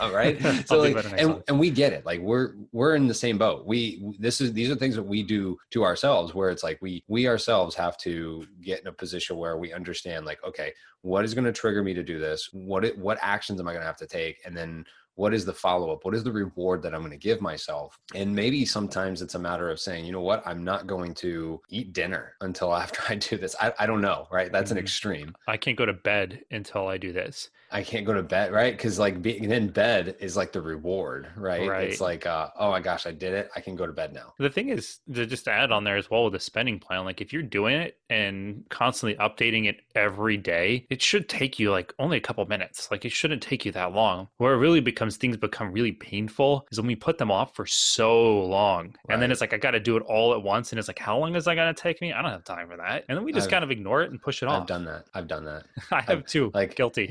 All 0.00 0.12
right? 0.12 0.40
So 0.66 0.78
like, 0.78 1.04
and, 1.18 1.42
and 1.48 1.58
we 1.58 1.70
get 1.70 1.92
it. 1.92 2.06
Like 2.06 2.20
we're 2.20 2.54
we're 2.72 2.94
in 2.94 3.08
the 3.08 3.14
same 3.14 3.38
boat. 3.38 3.66
We 3.66 4.14
this 4.18 4.40
is 4.40 4.52
these 4.52 4.70
are 4.70 4.76
things 4.76 4.94
that 4.94 5.02
we 5.02 5.22
do 5.22 5.58
to 5.70 5.84
ourselves 5.84 6.34
where 6.34 6.50
it's 6.50 6.62
like 6.62 6.78
we 6.80 7.02
we 7.08 7.26
ourselves 7.26 7.74
have 7.74 7.96
to 7.98 8.46
get 8.60 8.80
in 8.80 8.86
a 8.86 8.92
position 8.92 9.36
where 9.36 9.56
we 9.56 9.72
understand 9.80 10.26
like 10.26 10.42
okay 10.44 10.72
what 11.02 11.24
is 11.24 11.34
going 11.34 11.44
to 11.44 11.52
trigger 11.52 11.82
me 11.82 11.94
to 11.94 12.02
do 12.02 12.18
this? 12.18 12.50
What 12.52 12.84
it, 12.84 12.98
what 12.98 13.18
actions 13.22 13.58
am 13.58 13.68
i 13.68 13.72
going 13.72 13.82
to 13.82 13.86
have 13.86 13.96
to 13.98 14.06
take? 14.06 14.40
And 14.44 14.54
then 14.56 14.84
what 15.14 15.34
is 15.34 15.44
the 15.44 15.52
follow 15.52 15.92
up 15.92 16.04
what 16.04 16.14
is 16.14 16.22
the 16.22 16.32
reward 16.32 16.82
that 16.82 16.94
i'm 16.94 17.00
going 17.00 17.10
to 17.10 17.16
give 17.28 17.40
myself? 17.40 17.98
And 18.14 18.34
maybe 18.34 18.64
sometimes 18.64 19.22
it's 19.22 19.34
a 19.34 19.38
matter 19.38 19.70
of 19.70 19.80
saying 19.80 20.04
you 20.04 20.12
know 20.12 20.20
what? 20.20 20.42
I'm 20.46 20.62
not 20.62 20.86
going 20.86 21.14
to 21.14 21.60
eat 21.68 21.92
dinner 21.92 22.34
until 22.40 22.74
after 22.84 23.00
i 23.08 23.14
do 23.14 23.36
this. 23.36 23.56
I, 23.60 23.72
I 23.78 23.86
don't 23.86 24.00
know 24.00 24.28
right? 24.30 24.52
That's 24.52 24.70
an 24.70 24.76
mm-hmm. 24.76 24.84
extreme. 24.84 25.34
I 25.48 25.56
can't 25.56 25.78
go 25.78 25.86
to 25.86 25.94
bed 25.94 26.44
until 26.50 26.86
i 26.88 26.98
do 26.98 27.12
this 27.12 27.50
I 27.72 27.82
can't 27.82 28.04
go 28.04 28.12
to 28.12 28.22
bed, 28.22 28.52
right? 28.52 28.76
Because 28.76 28.98
like 28.98 29.22
being 29.22 29.50
in 29.50 29.68
bed 29.68 30.16
is 30.18 30.36
like 30.36 30.52
the 30.52 30.60
reward, 30.60 31.28
right? 31.36 31.68
right? 31.68 31.88
It's 31.88 32.00
like, 32.00 32.26
uh, 32.26 32.48
oh 32.58 32.70
my 32.70 32.80
gosh, 32.80 33.06
I 33.06 33.12
did 33.12 33.32
it. 33.32 33.50
I 33.54 33.60
can 33.60 33.76
go 33.76 33.86
to 33.86 33.92
bed 33.92 34.12
now. 34.12 34.34
The 34.38 34.50
thing 34.50 34.70
is, 34.70 34.98
to 35.12 35.26
just 35.26 35.46
add 35.46 35.70
on 35.70 35.84
there 35.84 35.96
as 35.96 36.10
well 36.10 36.24
with 36.24 36.32
the 36.32 36.40
spending 36.40 36.80
plan, 36.80 37.04
like 37.04 37.20
if 37.20 37.32
you're 37.32 37.42
doing 37.42 37.76
it 37.76 37.98
and 38.08 38.64
constantly 38.70 39.16
updating 39.16 39.66
it 39.66 39.82
every 39.94 40.36
day, 40.36 40.86
it 40.90 41.00
should 41.00 41.28
take 41.28 41.58
you 41.58 41.70
like 41.70 41.94
only 41.98 42.16
a 42.16 42.20
couple 42.20 42.44
minutes. 42.46 42.90
Like 42.90 43.04
it 43.04 43.12
shouldn't 43.12 43.42
take 43.42 43.64
you 43.64 43.72
that 43.72 43.92
long. 43.92 44.28
Where 44.38 44.54
it 44.54 44.58
really 44.58 44.80
becomes 44.80 45.16
things 45.16 45.36
become 45.36 45.72
really 45.72 45.92
painful 45.92 46.66
is 46.72 46.78
when 46.78 46.88
we 46.88 46.96
put 46.96 47.18
them 47.18 47.30
off 47.30 47.54
for 47.54 47.66
so 47.66 48.40
long, 48.40 48.86
right. 48.86 49.14
and 49.14 49.22
then 49.22 49.30
it's 49.30 49.40
like 49.40 49.54
I 49.54 49.58
got 49.58 49.72
to 49.72 49.80
do 49.80 49.96
it 49.96 50.02
all 50.06 50.34
at 50.34 50.42
once, 50.42 50.72
and 50.72 50.78
it's 50.78 50.88
like, 50.88 50.98
how 50.98 51.18
long 51.18 51.36
is 51.36 51.44
that 51.44 51.54
going 51.54 51.72
to 51.72 51.80
take 51.80 52.00
me? 52.00 52.12
I 52.12 52.20
don't 52.22 52.32
have 52.32 52.44
time 52.44 52.68
for 52.68 52.76
that, 52.76 53.04
and 53.08 53.16
then 53.16 53.24
we 53.24 53.32
just 53.32 53.46
I've, 53.46 53.50
kind 53.50 53.64
of 53.64 53.70
ignore 53.70 54.02
it 54.02 54.10
and 54.10 54.20
push 54.20 54.42
it 54.42 54.46
off. 54.46 54.62
I've 54.62 54.66
done 54.66 54.84
that. 54.86 55.04
I've 55.14 55.28
done 55.28 55.44
that. 55.44 55.64
I 55.92 56.00
have 56.02 56.18
I've, 56.18 56.26
too. 56.26 56.50
Like 56.52 56.74
guilty. 56.74 57.10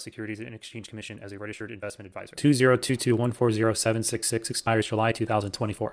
Securities 0.01 0.39
and 0.39 0.53
Exchange 0.53 0.89
Commission 0.89 1.19
as 1.21 1.31
a 1.31 1.39
registered 1.39 1.71
investment 1.71 2.07
advisor. 2.07 2.35
20221407666 2.35 4.49
expires 4.49 4.87
July 4.87 5.11
2024. 5.11 5.89